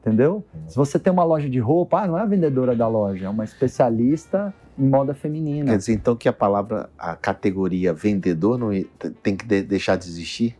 Entendeu? 0.00 0.44
Se 0.68 0.76
você 0.76 0.98
tem 0.98 1.12
uma 1.12 1.24
loja 1.24 1.48
de 1.50 1.58
roupa, 1.58 2.02
ah, 2.02 2.06
não 2.06 2.16
é 2.18 2.22
a 2.22 2.26
vendedora 2.26 2.76
da 2.76 2.86
loja, 2.86 3.26
é 3.26 3.28
uma 3.28 3.42
especialista 3.42 4.54
em 4.78 4.86
moda 4.86 5.14
feminina. 5.14 5.72
Quer 5.72 5.78
dizer, 5.78 5.94
então 5.94 6.14
que 6.14 6.28
a 6.28 6.32
palavra, 6.32 6.88
a 6.96 7.16
categoria 7.16 7.92
vendedor 7.92 8.56
não 8.58 8.68
tem 9.22 9.34
que 9.34 9.44
de- 9.44 9.62
deixar 9.62 9.96
de 9.96 10.06
existir? 10.06 10.56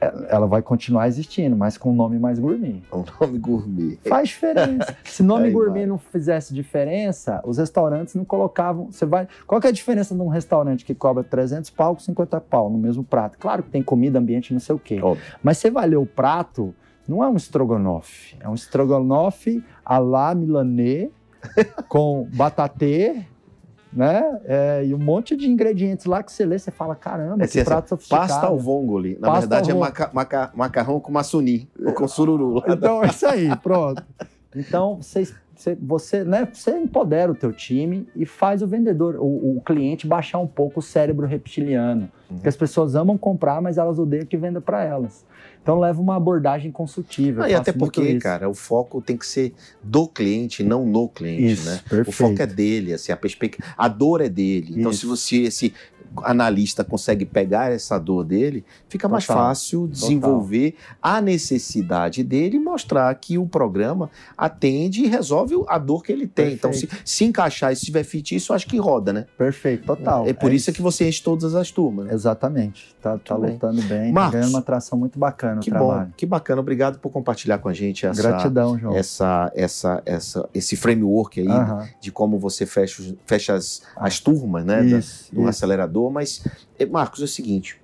Ela 0.00 0.46
vai 0.46 0.60
continuar 0.60 1.08
existindo, 1.08 1.56
mas 1.56 1.78
com 1.78 1.90
um 1.90 1.94
nome 1.94 2.18
mais 2.18 2.38
gourmet. 2.38 2.82
É 2.92 2.94
um 2.94 3.04
nome 3.20 3.38
gourmet. 3.38 3.98
Faz 4.06 4.28
diferença. 4.28 4.96
Se 5.04 5.22
nome 5.22 5.50
gourmet 5.50 5.80
vai. 5.80 5.86
não 5.86 5.98
fizesse 5.98 6.52
diferença, 6.52 7.40
os 7.44 7.56
restaurantes 7.56 8.14
não 8.14 8.24
colocavam. 8.24 8.92
Você 8.92 9.06
vai. 9.06 9.26
Qual 9.46 9.60
que 9.60 9.66
é 9.66 9.70
a 9.70 9.72
diferença 9.72 10.14
de 10.14 10.20
um 10.20 10.28
restaurante 10.28 10.84
que 10.84 10.94
cobra 10.94 11.24
300 11.24 11.70
pau 11.70 11.94
com 11.94 12.00
50 12.00 12.40
pau 12.42 12.68
no 12.68 12.78
mesmo 12.78 13.02
prato? 13.02 13.38
Claro 13.38 13.62
que 13.62 13.70
tem 13.70 13.82
comida, 13.82 14.18
ambiente, 14.18 14.52
não 14.52 14.60
sei 14.60 14.74
o 14.74 14.78
quê. 14.78 15.00
Óbvio. 15.00 15.24
Mas 15.42 15.58
você 15.58 15.70
vai 15.70 15.86
ler 15.86 15.96
o 15.96 16.06
prato, 16.06 16.74
não 17.08 17.24
é 17.24 17.28
um 17.28 17.36
estrogonofe. 17.36 18.36
É 18.40 18.48
um 18.48 18.54
estrogonofe 18.54 19.64
à 19.84 19.98
la 19.98 20.34
milanês, 20.34 21.10
com 21.88 22.28
batatê, 22.34 23.24
né? 23.96 24.40
É, 24.44 24.84
e 24.86 24.94
um 24.94 24.98
monte 24.98 25.34
de 25.34 25.48
ingredientes 25.50 26.04
lá 26.06 26.22
que 26.22 26.30
você 26.30 26.44
lê, 26.44 26.58
você 26.58 26.70
fala: 26.70 26.94
caramba, 26.94 27.42
É 27.44 27.48
que 27.48 27.58
assim, 27.58 27.64
prato 27.64 27.88
sofisticado. 27.88 28.28
Pasta 28.28 28.46
ao 28.46 28.58
vongole. 28.58 29.16
Na 29.20 29.28
Pasta 29.28 29.40
verdade, 29.40 29.70
é 29.70 29.74
maca- 29.74 30.10
maca- 30.12 30.50
macarrão 30.54 31.00
com 31.00 31.10
maçuni, 31.10 31.68
ou 31.84 31.92
com 31.94 32.06
sururu. 32.06 32.62
Então 32.68 33.02
é 33.02 33.06
isso 33.08 33.26
aí, 33.26 33.56
pronto. 33.56 34.02
Então 34.58 34.96
você, 35.02 35.28
você, 35.56 35.74
você, 35.80 36.24
né, 36.24 36.46
você 36.52 36.78
empodera 36.78 37.32
o 37.32 37.34
teu 37.34 37.52
time 37.52 38.06
e 38.14 38.26
faz 38.26 38.62
o 38.62 38.66
vendedor, 38.66 39.16
o, 39.16 39.56
o 39.56 39.62
cliente 39.64 40.06
baixar 40.06 40.38
um 40.38 40.46
pouco 40.46 40.80
o 40.80 40.82
cérebro 40.82 41.26
reptiliano. 41.26 42.10
Uhum. 42.28 42.36
Porque 42.36 42.48
as 42.48 42.56
pessoas 42.56 42.94
amam 42.94 43.16
comprar, 43.16 43.62
mas 43.62 43.78
elas 43.78 43.98
odeiam 43.98 44.26
que 44.26 44.36
venda 44.36 44.60
para 44.60 44.84
elas. 44.84 45.24
Então 45.62 45.80
leva 45.80 46.00
uma 46.00 46.14
abordagem 46.14 46.70
consultiva. 46.70 47.42
Eu 47.42 47.48
e 47.48 47.54
até 47.54 47.72
porque, 47.72 48.18
cara, 48.20 48.48
o 48.48 48.54
foco 48.54 49.02
tem 49.02 49.16
que 49.16 49.26
ser 49.26 49.52
do 49.82 50.06
cliente, 50.06 50.62
não 50.62 50.86
no 50.86 51.08
cliente, 51.08 51.54
Isso, 51.54 51.68
né? 51.68 51.80
perfeito. 51.88 52.08
O 52.08 52.12
foco 52.12 52.40
é 52.40 52.46
dele, 52.46 52.92
assim, 52.92 53.10
a 53.10 53.16
perspectiva, 53.16 53.66
a 53.76 53.88
dor 53.88 54.20
é 54.20 54.28
dele. 54.28 54.74
Então, 54.76 54.92
Isso. 54.92 55.00
se 55.00 55.06
você, 55.06 55.50
se 55.50 55.74
analista 56.22 56.82
consegue 56.84 57.24
pegar 57.24 57.70
essa 57.72 57.98
dor 57.98 58.24
dele, 58.24 58.64
fica 58.88 59.08
mais 59.08 59.26
Total. 59.26 59.44
fácil 59.44 59.86
desenvolver 59.86 60.74
a 61.02 61.20
necessidade 61.20 62.22
dele 62.22 62.56
e 62.56 62.60
mostrar 62.60 63.14
que 63.14 63.38
o 63.38 63.46
programa 63.46 64.10
atende 64.36 65.02
e 65.04 65.06
resolve 65.08 65.54
a 65.68 65.78
dor 65.78 66.02
que 66.02 66.12
ele 66.12 66.26
tem. 66.26 66.52
Então, 66.54 66.72
se, 66.72 66.86
Perfeito. 66.86 67.08
se 67.08 67.24
encaixar 67.24 67.72
e 67.72 67.76
se 67.76 67.84
tiver 67.86 68.04
fit, 68.04 68.34
isso 68.34 68.52
acho 68.52 68.66
que 68.66 68.76
roda, 68.78 69.12
né? 69.12 69.26
Perfeito, 69.38 69.86
total. 69.86 70.26
é 70.26 70.32
por 70.32 70.52
isso, 70.52 70.72
que 70.72 70.82
você 70.82 71.08
enche 71.08 71.22
todas 71.22 71.54
as 71.54 71.70
turmas. 71.70 72.06
né? 72.06 72.14
Exatamente. 72.14 72.94
Tá, 73.00 73.16
tá 73.18 73.36
bem. 73.38 73.52
lutando 73.52 73.82
bem, 73.82 74.12
Marcos, 74.12 74.32
tá 74.32 74.38
ganhando 74.38 74.50
uma 74.54 74.58
atração 74.58 74.98
muito 74.98 75.18
bacana 75.18 75.60
Que 75.60 75.70
bom, 75.70 76.06
que 76.16 76.26
bacana. 76.26 76.60
Obrigado 76.60 76.98
por 76.98 77.10
compartilhar 77.10 77.58
com 77.58 77.68
a 77.68 77.72
gente 77.72 78.04
essa, 78.06 78.20
Gratidão, 78.20 78.76
João. 78.78 78.96
essa, 78.96 79.50
essa, 79.54 80.02
essa, 80.04 80.48
esse 80.52 80.74
framework 80.76 81.40
aí 81.40 81.46
Aham. 81.48 81.86
de 82.00 82.10
como 82.10 82.38
você 82.38 82.66
fecha, 82.66 83.02
fecha 83.24 83.54
as, 83.54 83.82
as 83.96 84.18
turmas, 84.18 84.64
né? 84.64 84.82
da- 84.82 84.98
Isso, 84.98 85.32
do 85.32 85.40
isso. 85.42 85.48
acelerador. 85.50 85.95
Mas, 86.10 86.42
eh, 86.78 86.86
Marcos, 86.86 87.20
é 87.20 87.24
o 87.24 87.28
seguinte. 87.28 87.76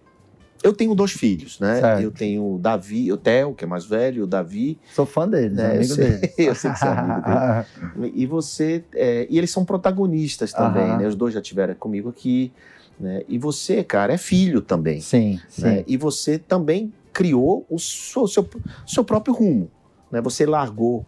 Eu 0.62 0.72
tenho 0.72 0.94
dois 0.94 1.11
filhos, 1.11 1.59
né? 1.59 1.81
Certo. 1.81 2.03
Eu 2.03 2.11
tenho 2.12 2.55
o 2.55 2.59
Davi, 2.59 3.11
o 3.12 3.16
Theo, 3.16 3.53
que 3.53 3.64
é 3.64 3.66
mais 3.66 3.85
velho, 3.85 4.22
o 4.25 4.27
Davi, 4.29 4.79
Sou 4.94 5.05
fã 5.05 5.29
deles, 5.29 5.59
É, 5.59 5.66
eu 5.70 5.70
amigo 5.72 5.94
sei- 5.94 6.18
deles. 6.18 6.35
eu 6.38 6.55
sei 6.55 6.70
que 6.70 6.79
você 6.79 6.87
é 6.87 6.90
amigo 6.90 8.07
e 8.14 8.27
você. 8.27 8.85
é, 8.94 9.27
e 9.29 9.38
eles 9.38 9.51
são 9.51 9.64
protagonistas 9.64 10.53
também, 10.53 10.85
Aham. 10.90 10.98
né? 10.98 11.07
Os 11.09 11.16
dois 11.16 11.35
já 11.35 11.40
estiveram 11.40 11.75
comigo 11.75 12.09
aqui. 12.11 12.53
Né? 13.01 13.22
E 13.29 13.38
você, 13.38 13.83
cara, 13.83 14.12
é 14.12 14.18
filho 14.18 14.61
também. 14.61 15.01
sim, 15.01 15.40
sim. 15.48 15.62
né? 15.64 15.85
E 15.88 15.96
você 15.96 16.38
também 16.38 16.92
criou 17.12 17.66
o 17.68 17.79
seu, 17.79 18.29
seu, 18.29 18.48
seu 18.87 19.03
próprio 19.05 19.35
rumo. 19.35 19.68
Né? 20.12 20.20
Você 20.20 20.44
largou, 20.46 21.07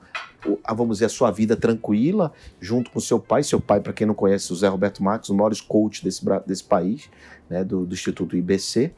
vamos 0.75 0.97
dizer, 0.97 1.05
a 1.05 1.11
sua 1.11 1.31
vida 1.31 1.55
tranquila 1.55 2.33
junto 2.59 2.91
com 2.91 2.99
seu 2.99 3.21
pai. 3.21 3.45
Seu 3.45 3.61
pai, 3.61 3.81
para 3.81 3.93
quem 3.93 4.07
não 4.07 4.15
conhece, 4.15 4.53
o 4.53 4.57
Zé 4.57 4.67
Roberto 4.67 5.03
Marques, 5.03 5.29
o 5.29 5.35
maior 5.35 5.53
coach 5.69 6.03
desse, 6.03 6.25
desse 6.47 6.65
país, 6.65 7.11
né? 7.49 7.63
do, 7.63 7.85
do 7.85 7.95
Instituto 7.95 8.35
IBC. 8.35 8.93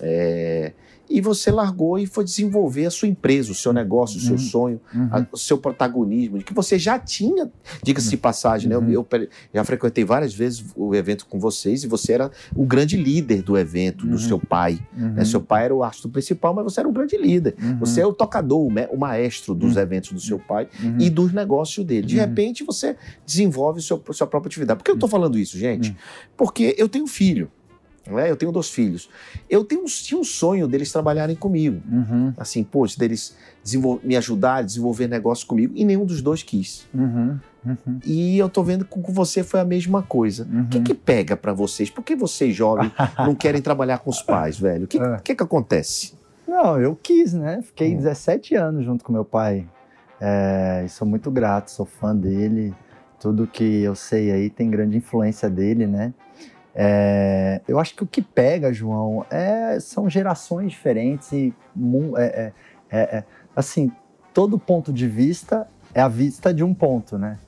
É, 0.00 0.72
e 1.10 1.20
você 1.20 1.50
largou 1.50 1.98
e 1.98 2.06
foi 2.06 2.24
desenvolver 2.24 2.86
a 2.86 2.90
sua 2.90 3.08
empresa, 3.08 3.52
o 3.52 3.54
seu 3.54 3.72
negócio, 3.72 4.18
o 4.18 4.20
seu 4.20 4.32
Uhum. 4.32 4.38
sonho, 4.38 4.80
Uhum. 4.94 5.08
a- 5.10 5.26
o 5.32 5.36
seu 5.38 5.58
protagonismo, 5.58 6.38
que 6.38 6.52
você 6.54 6.78
já 6.78 6.98
tinha, 6.98 7.50
diga-se 7.82 8.10
de 8.10 8.16
passagem, 8.16 8.68
né? 8.68 8.74
Eu- 8.74 8.80
Uhum. 8.80 8.90
Eu, 8.90 9.06
já 9.54 9.64
frequentei 9.64 10.04
várias 10.04 10.34
vezes 10.34 10.64
o 10.76 10.94
evento 10.94 11.26
com 11.26 11.38
vocês 11.38 11.84
e 11.84 11.86
você 11.86 12.12
era 12.12 12.30
o 12.54 12.64
grande 12.64 12.96
líder 12.96 13.42
do 13.42 13.56
evento, 13.56 14.06
do 14.06 14.12
Uhum. 14.12 14.18
seu 14.18 14.38
pai. 14.38 14.78
Uhum. 14.96 15.12
né? 15.14 15.24
Seu 15.24 15.40
pai 15.40 15.64
era 15.64 15.74
o 15.74 15.82
astro 15.82 16.08
principal, 16.08 16.54
mas 16.54 16.64
você 16.64 16.80
era 16.80 16.88
um 16.88 16.92
grande 16.92 17.16
líder. 17.16 17.54
Uhum. 17.62 17.78
Você 17.80 18.00
é 18.00 18.06
o 18.06 18.12
tocador, 18.12 18.60
o, 18.66 18.98
maestro 18.98 19.54
dos 19.54 19.76
Uhum. 19.76 19.82
eventos 19.82 20.12
do 20.12 20.20
seu 20.20 20.38
pai 20.38 20.68
Uhum. 20.82 20.96
e 20.98 21.08
dos 21.10 21.32
negócios 21.32 21.84
dele. 21.86 22.06
De 22.06 22.14
Uhum. 22.16 22.20
repente, 22.20 22.64
você 22.64 22.96
desenvolve 23.26 23.80
seu, 23.82 24.02
sua 24.12 24.26
própria 24.26 24.48
atividade. 24.48 24.78
Por 24.78 24.84
que 24.84 24.90
eu 24.90 24.94
estou 24.94 25.08
falando 25.08 25.38
isso, 25.38 25.56
gente? 25.58 25.90
Uhum. 25.90 25.96
Porque 26.36 26.74
eu 26.78 26.88
tenho 26.88 27.06
filho. 27.06 27.50
Né? 28.10 28.30
Eu 28.30 28.36
tenho 28.36 28.50
dois 28.50 28.70
filhos. 28.70 29.08
Eu 29.48 29.64
tenho, 29.64 29.84
tinha 29.84 30.18
um 30.18 30.24
sonho 30.24 30.66
deles 30.66 30.90
trabalharem 30.92 31.36
comigo. 31.36 31.80
Uhum. 31.90 32.32
Assim, 32.36 32.62
poxa, 32.64 32.98
deles 32.98 33.36
me 34.02 34.16
ajudar 34.16 34.56
a 34.56 34.62
desenvolver 34.62 35.06
negócio 35.08 35.46
comigo. 35.46 35.72
E 35.76 35.84
nenhum 35.84 36.04
dos 36.06 36.22
dois 36.22 36.42
quis. 36.42 36.86
Uhum. 36.94 37.38
Uhum. 37.66 37.98
E 38.04 38.38
eu 38.38 38.48
tô 38.48 38.62
vendo 38.62 38.84
que 38.84 38.90
com 38.98 39.12
você 39.12 39.42
foi 39.42 39.60
a 39.60 39.64
mesma 39.64 40.02
coisa. 40.02 40.48
Uhum. 40.50 40.62
O 40.62 40.68
que, 40.68 40.80
que 40.80 40.94
pega 40.94 41.36
pra 41.36 41.52
vocês? 41.52 41.90
Por 41.90 42.02
que 42.02 42.16
vocês 42.16 42.54
jovens 42.54 42.92
não 43.18 43.34
querem 43.34 43.60
trabalhar 43.60 43.98
com 43.98 44.10
os 44.10 44.22
pais, 44.22 44.58
velho? 44.58 44.84
O 44.84 44.88
que, 44.88 44.98
É. 44.98 45.18
que, 45.22 45.34
que 45.34 45.42
acontece? 45.42 46.14
Não, 46.46 46.80
eu 46.80 46.96
quis, 46.96 47.34
né? 47.34 47.60
Fiquei 47.62 47.92
Hum. 47.92 47.98
17 47.98 48.54
anos 48.54 48.84
junto 48.84 49.04
com 49.04 49.12
meu 49.12 49.24
pai. 49.24 49.68
É, 50.20 50.82
e 50.86 50.88
sou 50.88 51.06
muito 51.06 51.30
grato, 51.30 51.70
sou 51.70 51.84
fã 51.84 52.16
dele. 52.16 52.74
Tudo 53.20 53.46
que 53.46 53.82
eu 53.82 53.94
sei 53.94 54.30
aí 54.30 54.48
tem 54.48 54.70
grande 54.70 54.96
influência 54.96 55.50
dele, 55.50 55.86
né? 55.86 56.14
É, 56.74 57.60
eu 57.66 57.78
acho 57.78 57.94
que 57.94 58.02
o 58.02 58.06
que 58.06 58.22
pega, 58.22 58.72
João, 58.72 59.24
é, 59.30 59.78
são 59.80 60.08
gerações 60.08 60.70
diferentes 60.72 61.32
e 61.32 61.52
é, 62.16 62.22
é, 62.22 62.52
é, 62.90 63.00
é, 63.18 63.24
assim, 63.54 63.90
todo 64.32 64.58
ponto 64.58 64.92
de 64.92 65.08
vista 65.08 65.66
é 65.94 66.00
a 66.00 66.08
vista 66.08 66.52
de 66.52 66.62
um 66.62 66.72
ponto, 66.72 67.18
né? 67.18 67.38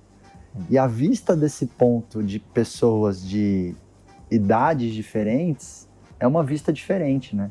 E 0.69 0.77
a 0.77 0.87
vista 0.87 1.37
desse 1.37 1.67
ponto 1.67 2.23
de 2.23 2.41
pessoas 2.41 3.23
de 3.25 3.75
idades 4.31 4.93
diferentes 4.93 5.89
é 6.19 6.27
uma 6.27 6.43
vista 6.43 6.73
diferente, 6.73 7.37
né? 7.37 7.51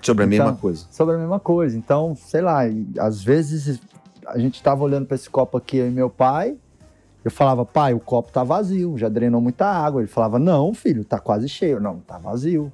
Sobre 0.00 0.24
a 0.24 0.26
Então, 0.26 0.46
mesma 0.46 0.56
coisa. 0.56 0.86
sobre 0.90 1.14
a 1.16 1.18
mesma 1.18 1.40
coisa. 1.40 1.76
Então, 1.76 2.14
sei 2.16 2.40
lá, 2.40 2.60
às 2.98 3.22
vezes 3.22 3.80
a 4.26 4.38
gente 4.38 4.62
tava 4.62 4.82
olhando 4.84 5.06
para 5.06 5.16
esse 5.16 5.28
copo 5.28 5.56
aqui, 5.58 5.76
eu 5.76 5.88
e 5.88 5.90
meu 5.90 6.08
pai, 6.08 6.56
eu 7.24 7.30
falava, 7.30 7.64
pai, 7.64 7.92
o 7.94 8.00
copo 8.00 8.32
tá 8.32 8.44
vazio, 8.44 8.96
já 8.96 9.08
drenou 9.08 9.40
muita 9.40 9.66
água. 9.66 10.00
Ele 10.00 10.08
falava, 10.08 10.38
não, 10.38 10.72
filho, 10.72 11.04
tá 11.04 11.18
quase 11.18 11.48
cheio. 11.48 11.80
Não, 11.80 11.98
tá 11.98 12.18
vazio. 12.18 12.72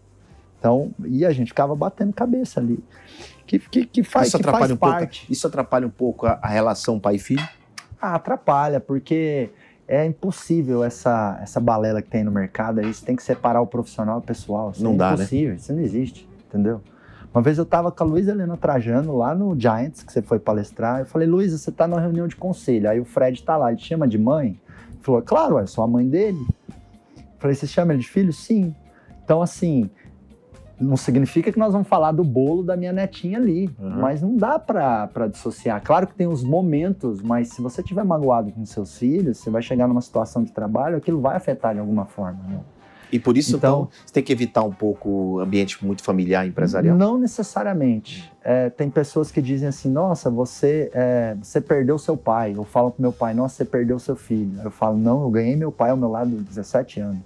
Então, 0.58 0.92
e 1.04 1.24
a 1.24 1.32
gente 1.32 1.48
ficava 1.48 1.74
batendo 1.74 2.12
cabeça 2.12 2.60
ali. 2.60 2.82
Que, 3.46 3.58
que, 3.58 3.84
que 3.84 4.02
faz, 4.02 4.28
isso 4.28 4.38
que 4.38 4.42
atrapalha 4.42 4.60
faz 4.60 4.70
um 4.70 4.76
pouco. 4.76 4.94
parte. 4.94 5.32
Isso 5.32 5.46
atrapalha 5.46 5.86
um 5.86 5.90
pouco 5.90 6.26
a, 6.26 6.38
a 6.42 6.48
relação 6.48 6.98
pai 6.98 7.16
e 7.16 7.18
filho. 7.18 7.46
Ah, 8.00 8.14
atrapalha, 8.14 8.80
porque 8.80 9.50
é 9.86 10.04
impossível 10.04 10.82
essa, 10.82 11.38
essa 11.42 11.60
balela 11.60 12.00
que 12.00 12.08
tem 12.08 12.24
no 12.24 12.30
mercado 12.30 12.80
aí. 12.80 12.92
Você 12.92 13.04
tem 13.04 13.16
que 13.16 13.22
separar 13.22 13.60
o 13.60 13.66
profissional 13.66 14.20
do 14.20 14.26
pessoal. 14.26 14.70
Isso 14.70 14.82
Não 14.82 14.94
é 14.94 14.96
dá, 14.96 15.08
né? 15.10 15.14
impossível, 15.16 15.54
isso 15.54 15.72
não 15.72 15.80
existe, 15.80 16.28
entendeu? 16.48 16.80
Uma 17.34 17.42
vez 17.42 17.58
eu 17.58 17.66
tava 17.66 17.90
com 17.90 18.04
a 18.04 18.06
Luísa 18.06 18.30
Helena 18.30 18.56
Trajano 18.56 19.16
lá 19.16 19.34
no 19.34 19.58
Giants, 19.58 20.04
que 20.04 20.12
você 20.12 20.22
foi 20.22 20.38
palestrar. 20.38 21.00
Eu 21.00 21.06
falei, 21.06 21.26
Luísa, 21.26 21.58
você 21.58 21.72
tá 21.72 21.88
numa 21.88 22.00
reunião 22.00 22.28
de 22.28 22.36
conselho. 22.36 22.88
Aí 22.88 23.00
o 23.00 23.04
Fred 23.04 23.42
tá 23.42 23.56
lá, 23.56 23.72
ele 23.72 23.80
chama 23.80 24.06
de 24.06 24.16
mãe? 24.16 24.50
Ele 24.92 25.00
falou, 25.00 25.20
claro, 25.20 25.58
eu 25.58 25.66
sou 25.66 25.82
a 25.82 25.88
mãe 25.88 26.08
dele. 26.08 26.38
Eu 27.18 27.24
falei, 27.40 27.56
você 27.56 27.66
chama 27.66 27.92
ele 27.92 28.02
de 28.02 28.08
filho? 28.08 28.32
Sim. 28.32 28.72
Então, 29.24 29.42
assim, 29.42 29.90
não 30.80 30.96
significa 30.96 31.50
que 31.50 31.58
nós 31.58 31.72
vamos 31.72 31.88
falar 31.88 32.12
do 32.12 32.22
bolo 32.22 32.62
da 32.62 32.76
minha 32.76 32.92
netinha 32.92 33.36
ali, 33.38 33.68
Uhum. 33.80 34.00
mas 34.00 34.22
não 34.22 34.36
dá 34.36 34.56
pra 34.56 35.26
dissociar. 35.28 35.82
Claro 35.82 36.06
que 36.06 36.14
tem 36.14 36.28
os 36.28 36.44
momentos, 36.44 37.20
mas 37.20 37.48
se 37.48 37.60
você 37.60 37.82
tiver 37.82 38.04
magoado 38.04 38.52
com 38.52 38.64
seus 38.64 38.96
filhos, 38.96 39.38
você 39.38 39.50
vai 39.50 39.60
chegar 39.60 39.88
numa 39.88 40.00
situação 40.00 40.44
de 40.44 40.52
trabalho, 40.52 40.96
aquilo 40.96 41.20
vai 41.20 41.34
afetar 41.36 41.74
de 41.74 41.80
alguma 41.80 42.04
forma. 42.04 42.38
Né? 42.48 42.60
E 43.14 43.18
por 43.20 43.36
isso, 43.36 43.56
então, 43.56 43.82
Então- 43.82 43.88
você 44.04 44.12
tem 44.12 44.22
que 44.24 44.32
evitar 44.32 44.64
um 44.64 44.72
pouco 44.72 45.08
o 45.08 45.38
ambiente 45.38 45.84
muito 45.86 46.02
familiar, 46.02 46.44
empresarial. 46.48 46.96
Não 46.96 47.16
necessariamente. 47.16 48.28
É, 48.42 48.68
tem 48.68 48.90
pessoas 48.90 49.30
que 49.30 49.40
dizem 49.40 49.68
assim: 49.68 49.88
nossa, 49.88 50.28
você, 50.28 50.90
é, 50.92 51.36
você 51.40 51.60
perdeu 51.60 51.96
seu 51.96 52.16
pai. 52.16 52.54
Eu 52.56 52.64
falo 52.64 52.90
pro 52.90 53.00
meu 53.00 53.12
pai: 53.12 53.32
nossa, 53.32 53.54
você 53.54 53.64
perdeu 53.64 54.00
seu 54.00 54.16
filho. 54.16 54.60
Eu 54.64 54.70
falo: 54.72 54.98
não, 54.98 55.22
eu 55.22 55.30
ganhei 55.30 55.54
meu 55.54 55.70
pai 55.70 55.90
ao 55.90 55.96
meu 55.96 56.08
lado 56.08 56.28
17 56.30 56.98
anos. 56.98 57.20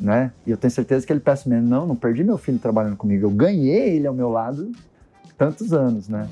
Né? 0.00 0.32
E 0.46 0.50
eu 0.50 0.56
tenho 0.56 0.70
certeza 0.70 1.06
que 1.06 1.12
ele 1.12 1.20
pensa 1.20 1.46
mesmo: 1.50 1.68
não, 1.68 1.86
não 1.86 1.94
perdi 1.94 2.24
meu 2.24 2.38
filho 2.38 2.58
trabalhando 2.58 2.96
comigo. 2.96 3.26
Eu 3.26 3.30
ganhei 3.30 3.96
ele 3.96 4.06
ao 4.06 4.14
meu 4.14 4.30
lado 4.30 4.72
tantos 5.36 5.74
anos, 5.74 6.08
né? 6.08 6.26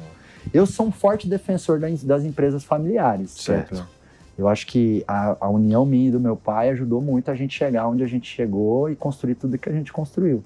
Eu 0.51 0.65
sou 0.65 0.87
um 0.87 0.91
forte 0.91 1.29
defensor 1.29 1.79
das, 1.79 2.03
das 2.03 2.25
empresas 2.25 2.65
familiares. 2.65 3.33
Certo. 3.33 3.87
Eu 4.41 4.49
acho 4.49 4.67
que 4.67 5.05
a, 5.07 5.37
a 5.39 5.51
união 5.51 5.85
minha 5.85 6.09
e 6.09 6.11
do 6.11 6.19
meu 6.19 6.35
pai 6.35 6.71
ajudou 6.71 7.03
muito 7.03 7.31
a 7.31 7.35
gente 7.35 7.55
chegar 7.55 7.87
onde 7.87 8.03
a 8.03 8.07
gente 8.07 8.27
chegou 8.27 8.91
e 8.91 8.97
construir 8.97 9.35
tudo 9.35 9.59
que 9.59 9.69
a 9.69 9.73
gente 9.73 9.93
construiu. 9.93 10.43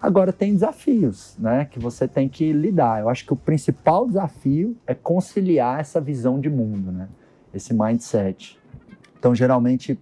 Agora 0.00 0.32
tem 0.32 0.52
desafios, 0.52 1.34
né, 1.38 1.64
que 1.64 1.78
você 1.78 2.06
tem 2.06 2.28
que 2.28 2.52
lidar. 2.52 3.00
Eu 3.00 3.08
acho 3.08 3.24
que 3.24 3.32
o 3.32 3.36
principal 3.36 4.06
desafio 4.06 4.76
é 4.86 4.94
conciliar 4.94 5.80
essa 5.80 5.98
visão 5.98 6.38
de 6.38 6.50
mundo, 6.50 6.92
né? 6.92 7.08
Esse 7.52 7.72
mindset. 7.72 8.58
Então, 9.18 9.34
geralmente, 9.34 9.98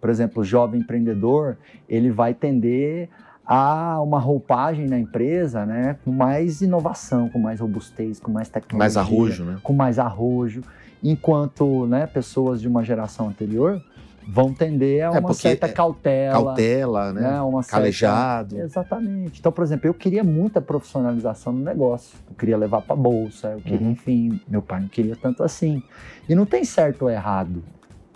por 0.00 0.10
exemplo, 0.10 0.42
o 0.42 0.44
jovem 0.44 0.80
empreendedor, 0.80 1.56
ele 1.88 2.10
vai 2.10 2.34
tender 2.34 3.08
a 3.46 4.02
uma 4.02 4.18
roupagem 4.18 4.86
na 4.88 4.98
empresa, 4.98 5.64
né, 5.64 5.96
com 6.04 6.10
mais 6.10 6.60
inovação, 6.60 7.28
com 7.30 7.38
mais 7.38 7.60
robustez, 7.60 8.18
com 8.20 8.30
mais 8.30 8.48
tecnologia 8.48 8.78
Mais 8.78 8.96
arrojo, 8.96 9.44
né? 9.44 9.58
com 9.62 9.72
mais 9.72 9.98
arrojo, 9.98 10.62
enquanto 11.02 11.86
né, 11.86 12.06
pessoas 12.06 12.60
de 12.60 12.68
uma 12.68 12.82
geração 12.84 13.28
anterior 13.28 13.82
vão 14.30 14.52
tender 14.52 15.02
a 15.02 15.16
É, 15.16 15.20
uma 15.20 15.32
certa 15.32 15.66
é 15.66 15.72
cautela. 15.72 16.32
Cautela, 16.44 17.12
né? 17.14 17.20
né, 17.22 17.40
uma 17.40 17.62
certa- 17.62 17.76
Calejado. 17.78 18.58
Exatamente. 18.58 19.40
Então, 19.40 19.50
por 19.50 19.64
exemplo, 19.64 19.86
eu 19.88 19.94
queria 19.94 20.22
muita 20.22 20.60
profissionalização 20.60 21.52
no 21.52 21.64
negócio. 21.64 22.18
Eu 22.28 22.36
queria 22.36 22.56
levar 22.58 22.82
para 22.82 22.94
bolsa, 22.94 23.48
eu 23.52 23.60
queria, 23.60 23.86
Uhum. 23.86 23.92
enfim, 23.92 24.38
meu 24.46 24.60
pai 24.60 24.80
não 24.80 24.88
queria 24.88 25.16
tanto 25.16 25.42
assim. 25.42 25.82
E 26.28 26.34
não 26.34 26.44
tem 26.44 26.62
certo 26.62 27.02
ou 27.02 27.10
errado, 27.10 27.62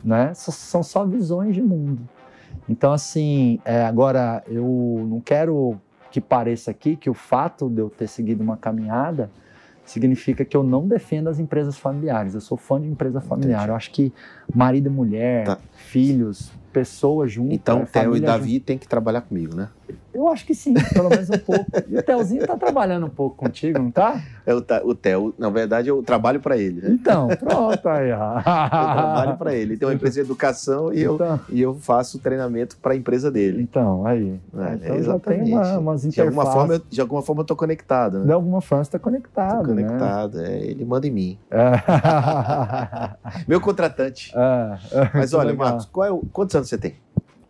né? 0.04 0.32
São 0.34 0.82
só 0.82 1.04
visões 1.06 1.54
de 1.54 1.62
mundo. 1.62 2.00
Então, 2.68 2.92
assim, 2.92 3.58
é, 3.64 3.82
agora 3.84 4.42
eu 4.46 5.06
não 5.08 5.18
quero 5.18 5.80
que 6.10 6.20
pareça 6.20 6.70
aqui 6.70 6.94
que 6.94 7.08
o 7.08 7.14
fato 7.14 7.70
de 7.70 7.80
eu 7.80 7.88
ter 7.88 8.06
seguido 8.06 8.42
uma 8.42 8.58
caminhada 8.58 9.30
significa 9.84 10.44
que 10.44 10.56
eu 10.56 10.62
não 10.62 10.86
defendo 10.86 11.28
as 11.28 11.38
empresas 11.38 11.76
familiares. 11.76 12.34
Eu 12.34 12.40
sou 12.40 12.56
fã 12.56 12.80
de 12.80 12.88
empresa 12.88 13.20
familiar. 13.20 13.58
Entendi. 13.58 13.70
Eu 13.70 13.76
acho 13.76 13.90
que 13.90 14.12
marido 14.54 14.86
e 14.86 14.90
mulher, 14.90 15.44
Tá. 15.44 15.58
filhos, 15.76 16.50
pessoas 16.72 17.30
juntas. 17.32 17.52
Então, 17.54 17.80
é 17.82 17.84
Theo 17.84 18.16
e 18.16 18.20
Davi 18.20 18.58
tem 18.60 18.78
que 18.78 18.88
trabalhar 18.88 19.20
comigo, 19.22 19.54
né? 19.54 19.68
eu 20.14 20.22
Eu 20.22 20.28
acho 20.28 20.44
que 20.46 20.54
sim, 20.54 20.74
pelo 20.94 21.08
menos 21.10 21.28
um 21.30 21.38
pouco. 21.38 21.66
E 21.88 21.96
o 21.98 22.02
Telzinho 22.02 22.46
tá 22.46 22.56
trabalhando 22.56 23.06
um 23.06 23.10
pouco 23.10 23.36
contigo, 23.36 23.78
não 23.78 23.90
tá? 23.90 24.20
É 24.44 24.54
o, 24.54 24.62
o 24.84 24.94
Theo, 24.94 25.34
na 25.38 25.48
verdade, 25.50 25.88
eu 25.88 26.02
trabalho 26.02 26.40
para 26.40 26.56
ele. 26.56 26.80
Né? 26.80 26.90
Então, 26.92 27.28
pronto 27.28 27.88
aí. 27.88 28.10
Eu 28.10 28.16
trabalho 28.42 29.36
para 29.38 29.54
ele. 29.54 29.72
Ele 29.72 29.76
tem 29.78 29.88
uma 29.88 29.94
empresa 29.94 30.14
de 30.14 30.20
educação 30.20 30.92
e 30.92 31.02
eu, 31.02 31.14
Então, 31.14 31.40
e 31.48 31.60
eu 31.62 31.74
faço 31.74 32.18
treinamento 32.18 32.76
para 32.78 32.92
a 32.92 32.96
empresa 32.96 33.30
dele. 33.30 33.62
então 33.62 34.06
aí. 34.06 34.38
É, 34.56 34.74
então 34.74 34.88
já 34.88 34.94
exatamente. 34.96 35.44
tem 35.44 35.54
uma, 35.54 35.78
umas 35.78 36.02
De 36.02 36.20
alguma, 36.20 36.46
forma, 36.46 36.74
eu, 36.74 36.82
de 36.90 37.00
alguma 37.00 37.22
forma 37.22 37.40
eu 37.42 37.46
tô 37.46 37.56
conectado, 37.56 38.18
né? 38.20 38.26
De 38.26 38.32
alguma 38.32 38.60
forma 38.60 38.84
você 38.84 38.90
tá 38.90 38.98
Tô 38.98 39.04
conectado, 39.04 39.74
né? 39.74 39.82
conectado. 39.84 40.40
É, 40.40 40.58
ele 40.58 40.84
manda 40.84 41.06
em 41.06 41.10
mim. 41.10 41.38
É. 41.50 41.72
Meu 43.46 43.60
contratante. 43.60 44.32
É, 44.42 44.98
é, 44.98 45.10
Mas 45.14 45.32
olha, 45.34 45.50
legal. 45.50 45.72
Marcos, 45.76 45.88
é 46.04 46.10
o- 46.10 46.22
quantos 46.32 46.54
anos 46.56 46.68
você 46.68 46.78
tem? 46.78 46.94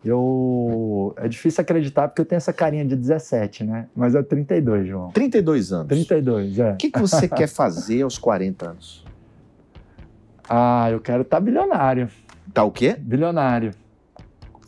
Eu. 0.04 1.14
É 1.16 1.28
difícil 1.28 1.62
acreditar 1.62 2.08
porque 2.08 2.20
eu 2.20 2.26
tenho 2.26 2.36
essa 2.38 2.52
carinha 2.52 2.84
de 2.84 2.96
17, 2.96 3.62
né? 3.64 3.86
Mas 3.94 4.14
é 4.14 4.22
32, 4.22 4.88
João. 4.88 5.10
32 5.12 5.72
anos. 5.72 5.86
32, 5.88 6.58
é. 6.58 6.72
O 6.72 6.76
que, 6.76 6.90
que 6.90 6.98
você 7.00 7.28
quer 7.28 7.46
fazer 7.46 8.02
aos 8.02 8.18
40 8.18 8.70
anos? 8.70 9.04
Ah, 10.48 10.88
eu 10.90 11.00
quero 11.00 11.22
estar 11.22 11.38
bilionário. 11.40 12.08
Tá 12.52 12.64
o 12.64 12.70
quê? 12.70 12.96
Bilionário. 12.98 13.70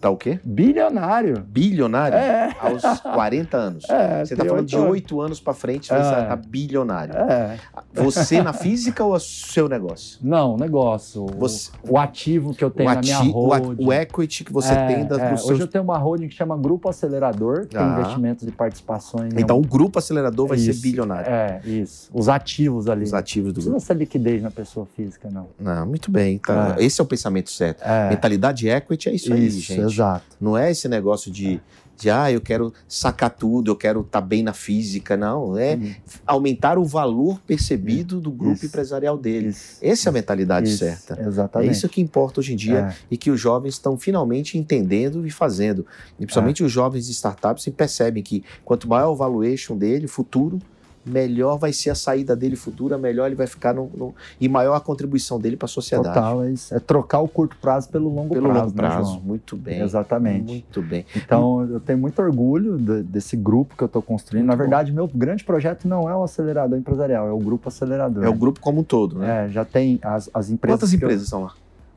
Tá 0.05 0.11
o 0.11 0.19
quê? 0.19 0.39
Bilionário. 0.45 1.43
Bilionário? 1.49 2.19
É. 2.19 2.55
Aos 2.61 3.01
40 3.01 3.57
anos. 3.57 3.85
É, 3.95 4.23
Você 4.25 4.35
tá 4.37 4.43
tem 4.43 4.51
falando 4.51 4.67
de 4.67 4.77
outro- 4.77 4.91
8 4.93 5.21
anos 5.23 5.41
pra 5.41 5.55
frente, 5.55 5.87
você 5.87 5.95
É. 5.95 5.99
estar 5.99 6.37
bilionário. 6.37 7.15
É. 7.17 7.57
Você 7.95 8.43
na 8.43 8.53
física 8.53 9.03
ou 9.03 9.15
o 9.15 9.21
seu 9.21 9.67
negócio? 9.69 10.19
Não, 10.21 10.59
negócio. 10.59 11.25
Você- 11.39 11.71
O 11.89 11.97
ativo 11.99 12.53
que 12.53 12.63
eu 12.63 12.71
tenho 12.71 12.91
o, 12.91 12.95
na 12.95 13.01
minha 13.01 13.21
o 13.23 13.31
holding. 13.31 13.83
o 13.85 13.93
equity 13.93 14.45
que 14.45 14.53
você 14.53 14.75
É, 14.75 14.87
tem 14.89 15.07
da, 15.07 15.17
é. 15.17 15.35
Hoje 15.35 15.61
eu 15.63 15.67
tenho 15.69 15.83
uma 15.85 15.97
holding 15.97 16.29
que 16.29 16.35
chama 16.35 16.55
Grupo 16.57 16.89
Acelerador, 16.91 17.63
que 17.63 17.69
tem 17.77 17.81
Ah. 17.81 17.95
investimentos 17.99 18.47
e 18.47 18.51
participações. 18.51 19.33
Então 19.39 19.59
o 19.59 19.63
grupo 19.63 19.99
acelerador 19.99 20.47
vai 20.49 20.59
ser 20.59 20.71
Isso, 20.73 20.83
bilionário. 20.83 21.31
É, 21.31 21.61
isso. 21.65 22.11
Os 22.13 22.29
ativos 22.29 22.89
ali. 22.89 23.05
Os 23.05 23.15
ativos 23.15 23.53
do 23.55 23.59
Não 23.61 23.65
grupo. 23.65 23.77
precisa 23.77 23.95
ser 23.95 23.99
liquidez 23.99 24.43
na 24.43 24.51
pessoa 24.51 24.87
física, 24.95 25.31
não. 25.31 25.47
Não, 25.59 25.87
muito 25.87 26.11
bem. 26.11 26.37
Tá. 26.39 26.77
É. 26.79 26.85
Esse 26.85 27.01
é 27.01 27.05
o 27.05 27.07
pensamento 27.07 27.51
certo. 27.51 27.83
É. 27.83 28.11
Mentalidade 28.11 28.69
equity 28.69 29.09
é 29.09 29.15
isso, 29.15 29.33
aí, 29.33 29.47
Isso, 29.47 29.61
gente. 29.61 29.81
Exato. 29.95 30.37
Não 30.41 30.57
é 30.57 30.71
esse 30.71 30.89
negócio 30.89 31.31
de, 31.31 31.61
de 31.97 32.11
ah, 32.11 32.31
eu 32.31 32.41
quero 32.41 32.73
sacar 32.89 33.31
tudo, 33.31 33.71
eu 33.71 33.77
quero 33.77 34.01
estar 34.01 34.21
bem 34.21 34.43
na 34.43 34.53
física. 34.53 35.17
Não, 35.17 35.57
é 35.57 35.77
Hum. 35.77 35.95
aumentar 36.27 36.77
o 36.79 36.85
valor 36.85 37.41
percebido 37.47 38.21
do 38.21 38.31
grupo 38.31 38.55
Isso. 38.57 38.67
empresarial 38.67 39.17
dele. 39.17 39.49
Isso. 39.49 39.79
Essa 39.81 40.09
é 40.09 40.11
a 40.11 40.13
mentalidade 40.13 40.69
Isso, 40.69 40.79
certa. 40.79 41.15
É 41.21 41.27
Exatamente. 41.27 41.73
isso 41.73 41.89
que 41.89 42.01
importa 42.01 42.41
hoje 42.41 42.53
em 42.53 42.57
dia 42.57 42.79
É. 42.91 42.95
e 43.11 43.17
que 43.17 43.31
os 43.31 43.41
jovens 43.41 43.75
estão 43.75 43.97
finalmente 43.99 44.59
entendendo 44.59 45.27
e 45.27 45.31
fazendo. 45.31 45.87
E 46.19 46.25
principalmente 46.27 46.63
É. 46.63 46.67
os 46.67 46.73
jovens 46.73 47.07
de 47.07 47.13
startups 47.13 47.67
percebem 47.77 48.23
que 48.23 48.43
quanto 48.65 48.89
maior 48.89 49.11
o 49.13 49.17
valuation 49.17 49.77
dele, 49.77 50.07
futuro, 50.09 50.59
melhor 51.07 51.59
vai 51.59 51.73
ser 51.73 51.91
a 51.91 51.95
saída 51.95 52.35
dele 52.35 52.57
futura, 52.57 52.97
melhor 52.97 53.27
ele 53.27 53.35
vai 53.35 53.47
ficar 53.47 53.75
no, 53.75 53.91
no- 53.95 54.15
e 54.41 54.49
maior 54.49 54.75
a 54.75 54.81
contribuição 54.81 55.39
dele 55.39 55.57
para 55.57 55.67
a 55.67 55.69
sociedade. 55.69 56.15
Total, 56.15 56.45
é 56.45 56.51
isso. 56.53 56.75
É 56.75 56.79
trocar 56.79 57.21
o 57.21 57.29
curto 57.29 57.57
prazo 57.61 57.89
pelo 57.91 58.09
longo 58.09 58.33
Pelo 58.35 58.49
prazo. 58.49 58.61
longo 58.67 58.71
né, 58.71 58.89
prazo. 58.89 59.11
João? 59.13 59.23
Muito 59.23 59.57
bem. 59.57 59.81
Exatamente. 59.81 60.53
Muito 60.53 60.83
bem. 60.83 61.05
Então, 61.15 61.63
eu 61.71 61.81
tenho 61.81 61.99
muito 61.99 62.21
orgulho 62.23 62.79
de- 62.79 63.03
desse 63.03 63.37
grupo 63.37 63.77
que 63.77 63.83
eu 63.83 63.87
estou 63.87 64.01
construindo. 64.03 64.47
Na 64.47 64.53
Muito 64.53 64.59
bom. 64.59 64.63
verdade, 64.71 64.93
meu 64.93 65.07
grande 65.09 65.45
projeto 65.45 65.87
não 65.87 66.09
é 66.09 66.17
o 66.17 66.23
acelerador 66.23 66.79
empresarial, 66.79 67.29
é 67.29 67.33
o 67.33 67.39
grupo 67.39 67.69
acelerador. 67.69 68.25
É 68.25 68.29
o 68.29 68.35
grupo 68.35 68.61
como 68.61 68.81
um 68.81 68.85
todo, 68.85 69.19
né? 69.19 69.47
É, 69.47 69.49
já 69.51 69.65
tem 69.65 69.99
as, 70.03 70.31
as 70.33 70.51
empresas. 70.51 70.79
Quantas 70.81 70.91
que 70.91 70.97
eu- 70.97 71.07
empresas 71.07 71.29
são 71.29 71.43
lá? 71.45 71.53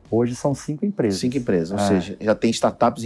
hoje 0.10 0.36
são 0.36 0.56
cinco 0.56 0.86
empresas. 0.86 1.20
Cinco 1.20 1.38
empresas, 1.38 1.72
ou 1.72 1.78
É. 1.78 1.88
seja, 1.88 2.18
já 2.22 2.34
tem 2.34 2.50
startups 2.50 3.04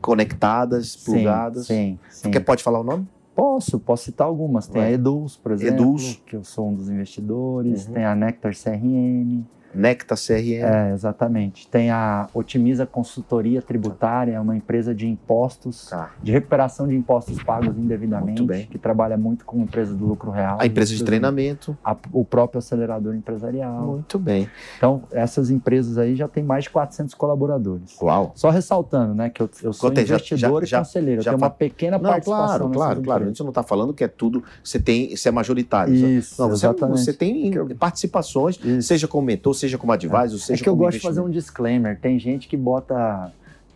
conectadas, 0.00 0.92
Sim, 0.92 1.04
plugadas. 1.12 1.66
Sim, 1.66 1.98
sim. 2.10 2.30
Quer, 2.30 2.40
pode 2.40 2.62
falar 2.62 2.80
o 2.80 2.84
nome? 2.84 3.06
Posso, 3.38 3.78
posso 3.78 4.06
citar 4.06 4.26
algumas. 4.26 4.66
Tem 4.66 4.82
Vai. 4.82 4.90
a 4.90 4.94
Eduz, 4.94 5.36
por 5.36 5.52
exemplo, 5.52 5.84
Eduz. 5.84 6.20
que 6.26 6.34
eu 6.34 6.42
sou 6.42 6.70
um 6.70 6.74
dos 6.74 6.90
investidores. 6.90 7.86
Uhum. 7.86 7.94
Tem 7.94 8.04
a 8.04 8.12
Nectar 8.12 8.52
CRM. 8.52 9.44
Necta 9.74 10.14
CRM. 10.16 10.62
É, 10.64 10.92
exatamente. 10.94 11.68
Tem 11.68 11.90
a 11.90 12.28
Otimiza 12.32 12.86
Consultoria 12.86 13.60
Tributária, 13.60 14.32
é 14.32 14.40
uma 14.40 14.56
empresa 14.56 14.94
de 14.94 15.06
impostos, 15.06 15.88
Tá. 15.90 16.10
de 16.22 16.32
recuperação 16.32 16.88
de 16.88 16.94
impostos 16.96 17.42
pagos 17.42 17.76
indevidamente, 17.76 18.42
que 18.70 18.78
trabalha 18.78 19.16
muito 19.16 19.44
com 19.44 19.58
empresas 19.60 19.96
do 19.96 20.06
lucro 20.06 20.30
real. 20.30 20.58
A 20.60 20.66
empresa 20.66 20.94
de 20.94 21.04
treinamento. 21.04 21.76
a- 21.84 21.96
o 22.12 22.24
próprio 22.24 22.58
acelerador 22.58 23.14
empresarial. 23.14 23.82
Muito 23.82 24.18
bem. 24.18 24.48
Então, 24.76 25.02
essas 25.12 25.50
empresas 25.50 25.98
aí 25.98 26.14
já 26.16 26.26
têm 26.28 26.42
mais 26.42 26.64
de 26.64 26.70
400 26.70 27.14
colaboradores. 27.14 27.96
Uau. 28.00 28.32
Só 28.34 28.50
ressaltando, 28.50 29.14
né, 29.14 29.28
que 29.30 29.40
eu, 29.42 29.50
eu 29.62 29.72
sou 29.72 29.88
Quanto 29.90 29.98
é? 29.98 30.06
Já- 30.06 30.14
investidor 30.16 30.60
já- 30.62 30.64
e 30.64 30.68
já- 30.70 30.78
conselheiro. 30.78 31.22
já 31.22 31.30
eu 31.30 31.34
tenho 31.36 31.44
uma 31.44 31.50
pequena 31.50 31.98
Não, 31.98 32.10
participação 32.10 32.58
claro, 32.58 32.72
claro, 32.72 33.02
claro. 33.02 33.24
A 33.24 33.26
gente 33.28 33.40
não 33.42 33.48
está 33.50 33.62
falando 33.62 33.92
que 33.92 34.02
é 34.02 34.08
tudo. 34.08 34.42
Você 34.64 34.78
tem, 34.80 35.14
você 35.16 35.28
é 35.28 35.32
majoritário. 35.32 35.94
Isso, 35.94 36.40
não, 36.40 36.48
você, 36.48 36.66
é- 36.66 36.70
exatamente. 36.70 37.00
você 37.00 37.12
tem 37.12 37.52
participações, 37.76 38.58
Isso. 38.64 38.88
seja 38.88 39.06
como 39.08 39.26
mentor, 39.26 39.54
seja 39.58 39.76
como 39.78 39.92
advisor, 39.92 40.36
É 40.36 40.38
seja 40.42 40.62
que 40.62 40.68
eu 40.68 40.76
gosto 40.76 40.96
de 40.98 41.02
fazer 41.02 41.20
um 41.20 41.30
disclaimer. 41.30 41.98
Tem 42.00 42.18
gente 42.18 42.48
que 42.48 42.56
bota 42.56 43.32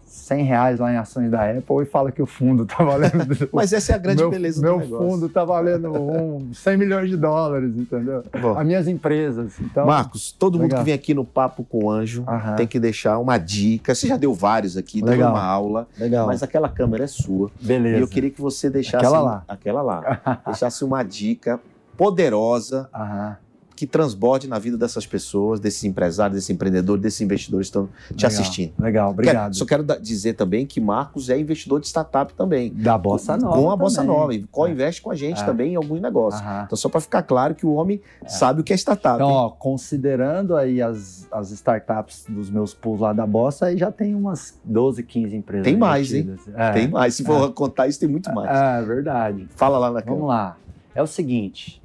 100 0.07 0.45
reais 0.45 0.79
lá 0.79 0.93
em 0.93 0.97
ações 0.99 1.31
da 1.31 1.51
Apple 1.51 1.83
e 1.83 1.87
fala 1.87 2.13
que 2.13 2.21
o 2.21 2.27
fundo 2.27 2.67
tá 2.67 2.85
valendo. 2.85 3.49
Mas 3.51 3.73
essa 3.73 3.93
é 3.93 3.95
a 3.95 3.99
grande 3.99 4.21
meu, 4.21 4.31
beleza 4.31 4.61
meu 4.61 4.75
do 4.75 4.81
negócio. 4.85 5.09
fundo 5.11 5.29
tá 5.29 5.43
valendo 5.43 5.91
um 5.91 6.53
100 6.53 6.77
milhões 6.77 7.09
de 7.09 7.17
dólares, 7.17 7.75
entendeu? 7.77 8.23
Bom, 8.41 8.59
As 8.59 8.67
minhas 8.67 8.87
empresas. 8.87 9.55
Então, 9.59 9.87
Marcos, 9.87 10.31
todo 10.31 10.55
mundo 10.59 10.65
Legal. 10.65 10.79
que 10.81 10.85
vem 10.85 10.95
aqui 10.95 11.15
no 11.15 11.25
Papo 11.25 11.65
com 11.65 11.85
o 11.87 11.91
Anjo 11.91 12.25
Aham. 12.29 12.57
tem 12.57 12.67
que 12.67 12.79
deixar 12.79 13.19
uma 13.19 13.39
dica. 13.39 13.95
Você 13.95 14.07
já 14.07 14.19
deu 14.19 14.35
vários 14.35 14.77
aqui, 14.77 15.01
deu 15.01 15.13
Legal. 15.13 15.31
uma 15.33 15.43
aula, 15.43 15.89
legal. 15.99 16.27
mas 16.27 16.43
aquela 16.43 16.69
câmera 16.69 17.05
é 17.05 17.09
sua. 17.09 17.51
Beleza. 17.61 17.97
E 17.97 18.01
eu 18.03 18.07
queria 18.09 18.31
que 18.31 18.41
você 18.41 18.69
deixasse 18.69 18.97
Aquela 19.07 19.21
lá. 19.23 19.45
aquela 19.49 19.81
lá, 19.83 20.41
deixasse 20.47 20.85
uma 20.85 21.03
dica 21.03 21.59
poderosa 21.97 22.89
Aham. 22.95 23.37
Que 23.83 23.87
transborde 23.89 24.47
na 24.47 24.61
vida 24.61 24.79
dessas 24.79 25.05
pessoas, 25.05 25.59
desses 25.59 25.83
empresários, 25.83 26.37
desses 26.37 26.51
empreendedores, 26.51 27.03
desses 27.03 27.21
investidores 27.21 27.67
que 27.67 27.71
estão 27.77 27.89
te 28.15 28.23
Legal. 28.25 28.27
assistindo. 28.29 28.73
Legal, 28.79 29.11
obrigado. 29.11 29.35
Quero- 29.47 29.55
só 29.57 29.65
quero 29.67 29.83
dizer 30.01 30.35
também 30.35 30.65
que 30.65 30.81
Marcos 30.81 31.29
é 31.29 31.37
investidor 31.37 31.81
de 31.81 31.89
startup 31.89 32.33
também. 32.35 32.73
Da 32.73 32.97
Bossa 32.97 33.37
Nova. 33.37 33.57
Com 33.57 33.71
a 33.73 33.77
Bossa 33.77 34.03
também. 34.03 34.17
Nova. 34.17 34.35
E 34.35 34.45
co-investe 34.45 35.03
com 35.03 35.11
a 35.11 35.17
gente 35.17 35.43
É. 35.43 35.45
também 35.45 35.73
em 35.73 35.77
alguns 35.77 36.01
negócios. 36.01 36.41
Aham. 36.41 36.63
Então, 36.65 36.77
só 36.79 36.89
para 36.89 37.01
ficar 37.01 37.25
claro 37.25 37.57
que 37.57 37.67
o 37.67 37.73
homem 37.75 38.01
sabe 38.29 38.61
o 38.61 38.65
que 38.65 38.73
é 38.73 38.77
startup. 38.77 39.17
Então, 39.17 39.27
ó, 39.29 39.51
considerando 39.51 40.55
aí 40.55 40.81
as, 40.81 41.27
as 41.33 41.51
startups 41.51 42.25
dos 42.29 42.49
meus 42.49 42.73
pools 42.73 43.01
lá 43.01 43.13
da 43.13 43.27
Bossa, 43.27 43.67
aí 43.67 43.77
já 43.77 43.91
tem 43.91 44.15
umas 44.15 44.57
12, 44.65 45.03
15 45.03 45.35
empresas. 45.35 45.65
Tem 45.65 45.77
mais, 45.77 46.13
hein? 46.15 46.37
É. 46.55 46.71
Tem 46.71 46.87
mais. 46.87 47.17
Se 47.17 47.25
for 47.25 47.53
contar 47.53 47.89
isso, 47.89 47.99
tem 47.99 48.09
muito 48.09 48.33
mais. 48.33 48.49
É, 48.49 48.87
verdade. 48.87 49.49
Fala 49.57 49.77
lá 49.77 49.91
na 49.91 49.99
Vamos 50.03 50.29
lá. 50.29 50.57
É 50.95 51.03
o 51.03 51.07
seguinte: 51.09 51.82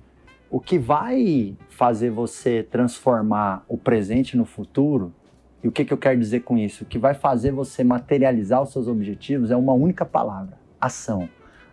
o 0.49 0.59
que 0.59 0.77
vai 0.77 1.55
fazer 1.69 2.09
você 2.09 2.63
transformar 2.63 3.65
o 3.67 3.77
presente 3.77 4.37
no 4.37 4.45
futuro, 4.45 5.13
e 5.63 5.67
o 5.67 5.71
que, 5.71 5.83
que 5.83 5.91
eu 5.91 5.97
quero 5.97 6.19
dizer 6.19 6.41
com 6.41 6.57
isso? 6.57 6.83
O 6.83 6.87
que 6.87 6.97
vai 6.97 7.13
fazer 7.13 7.51
você 7.51 7.83
materializar 7.83 8.61
os 8.61 8.71
seus 8.71 8.87
objetivos 8.87 9.51
é 9.51 9.55
uma 9.55 9.73
única 9.73 10.05
palavra: 10.05 10.57
ação. 10.79 11.27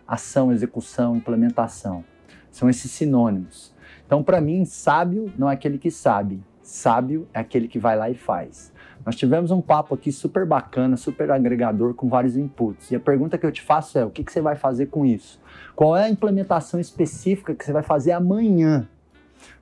Ação, 0.07 0.51
execução, 0.51 1.15
implementação. 1.15 2.03
São 2.51 2.69
esses 2.69 2.91
sinônimos. 2.91 3.73
Então, 4.05 4.21
para 4.21 4.39
mim, 4.39 4.65
sábio 4.65 5.31
não 5.37 5.49
é 5.49 5.53
aquele 5.53 5.79
que 5.79 5.89
sabe, 5.89 6.43
sábio 6.61 7.27
é 7.33 7.39
aquele 7.39 7.67
que 7.67 7.79
vai 7.79 7.95
lá 7.95 8.09
e 8.09 8.13
faz. 8.13 8.71
Nós 9.05 9.15
tivemos 9.15 9.51
um 9.51 9.61
papo 9.61 9.93
aqui 9.93 10.11
super 10.11 10.47
bacana, 10.47 10.97
super 10.97 11.29
agregador, 11.29 11.93
com 11.93 12.09
vários 12.09 12.35
inputs. 12.35 12.89
E 12.89 12.95
a 12.95 12.99
pergunta 12.99 13.37
que 13.37 13.45
eu 13.45 13.51
te 13.51 13.61
faço 13.61 13.99
é: 13.99 14.03
o 14.03 14.09
que, 14.09 14.23
que 14.23 14.31
você 14.31 14.41
vai 14.41 14.55
fazer 14.55 14.87
com 14.87 15.05
isso? 15.05 15.39
Qual 15.75 15.95
é 15.95 16.05
a 16.05 16.09
implementação 16.09 16.79
específica 16.79 17.53
que 17.53 17.63
você 17.63 17.71
vai 17.71 17.83
fazer 17.83 18.13
amanhã? 18.13 18.87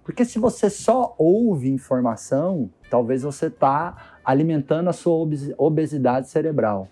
Porque 0.04 0.24
se 0.24 0.40
você 0.40 0.70
só 0.70 1.14
ouve 1.18 1.70
informação, 1.70 2.70
talvez 2.90 3.24
você 3.24 3.48
está 3.48 4.16
alimentando 4.24 4.90
a 4.90 4.94
sua 4.94 5.14
obes- 5.14 5.54
obesidade 5.58 6.30
cerebral. 6.30 6.88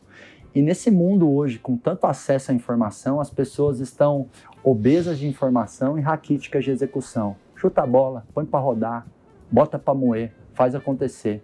E 0.53 0.61
nesse 0.61 0.91
mundo 0.91 1.31
hoje, 1.31 1.57
com 1.57 1.77
tanto 1.77 2.05
acesso 2.05 2.51
à 2.51 2.53
informação, 2.53 3.21
as 3.21 3.29
pessoas 3.29 3.79
estão 3.79 4.27
obesas 4.61 5.17
de 5.17 5.25
informação 5.25 5.97
e 5.97 6.01
raquíticas 6.01 6.65
de 6.65 6.71
execução. 6.71 7.37
Chuta 7.55 7.83
a 7.83 7.87
bola, 7.87 8.25
põe 8.33 8.45
para 8.45 8.59
rodar, 8.59 9.07
bota 9.49 9.79
para 9.79 9.93
moer, 9.93 10.33
faz 10.53 10.75
acontecer. 10.75 11.41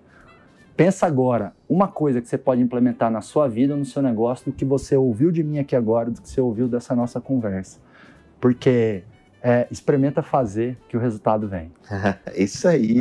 Pensa 0.77 1.07
agora, 1.07 1.53
uma 1.67 1.87
coisa 1.87 2.21
que 2.21 2.29
você 2.29 2.37
pode 2.37 2.61
implementar 2.61 3.09
na 3.09 3.19
sua 3.19 3.47
vida, 3.47 3.75
no 3.75 3.83
seu 3.83 3.99
negócio, 3.99 4.51
do 4.51 4.55
que 4.55 4.63
você 4.63 4.95
ouviu 4.95 5.31
de 5.31 5.43
mim 5.43 5.57
aqui 5.57 5.75
agora, 5.75 6.11
do 6.11 6.21
que 6.21 6.29
você 6.29 6.39
ouviu 6.39 6.67
dessa 6.67 6.95
nossa 6.95 7.19
conversa. 7.19 7.79
Porque 8.39 9.03
é, 9.41 9.65
experimenta 9.71 10.21
fazer 10.21 10.77
que 10.87 10.95
o 10.95 10.99
resultado 10.99 11.47
vem. 11.47 11.71
Isso 12.37 12.67
aí. 12.67 12.97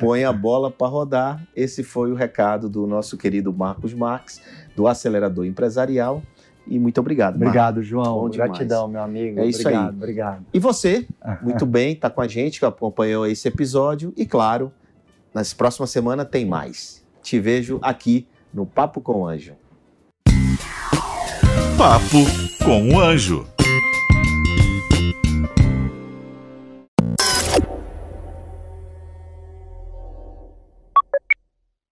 Põe 0.00 0.24
a 0.24 0.32
bola 0.32 0.68
para 0.68 0.88
rodar. 0.88 1.40
Esse 1.54 1.84
foi 1.84 2.10
o 2.10 2.16
recado 2.16 2.68
do 2.68 2.88
nosso 2.88 3.16
querido 3.16 3.52
Marcos 3.52 3.94
Marques, 3.94 4.42
do 4.74 4.88
Acelerador 4.88 5.46
Empresarial. 5.46 6.24
E 6.66 6.76
muito 6.76 6.98
obrigado. 6.98 7.34
Marcos. 7.34 7.46
Obrigado, 7.46 7.82
João. 7.84 8.20
Bom 8.22 8.30
demais. 8.30 8.50
Gratidão, 8.50 8.88
meu 8.88 9.00
amigo. 9.00 9.38
É 9.38 9.46
isso 9.46 9.60
obrigado, 9.60 9.90
aí. 9.90 9.96
obrigado. 9.96 10.46
E 10.52 10.58
você, 10.58 11.06
muito 11.40 11.64
bem, 11.66 11.92
está 11.92 12.10
com 12.10 12.20
a 12.20 12.26
gente, 12.26 12.58
que 12.58 12.66
acompanhou 12.66 13.24
esse 13.28 13.46
episódio. 13.46 14.12
E 14.16 14.26
claro, 14.26 14.72
nas 15.32 15.54
próximas 15.54 15.90
semanas 15.90 16.26
tem 16.28 16.44
mais. 16.44 17.01
Te 17.22 17.38
vejo 17.38 17.78
aqui 17.82 18.26
no 18.52 18.66
Papo 18.66 19.00
com 19.00 19.22
o 19.22 19.26
Anjo. 19.26 19.54
Papo 21.78 22.18
com 22.64 22.94
o 22.94 23.00
anjo. 23.00 23.46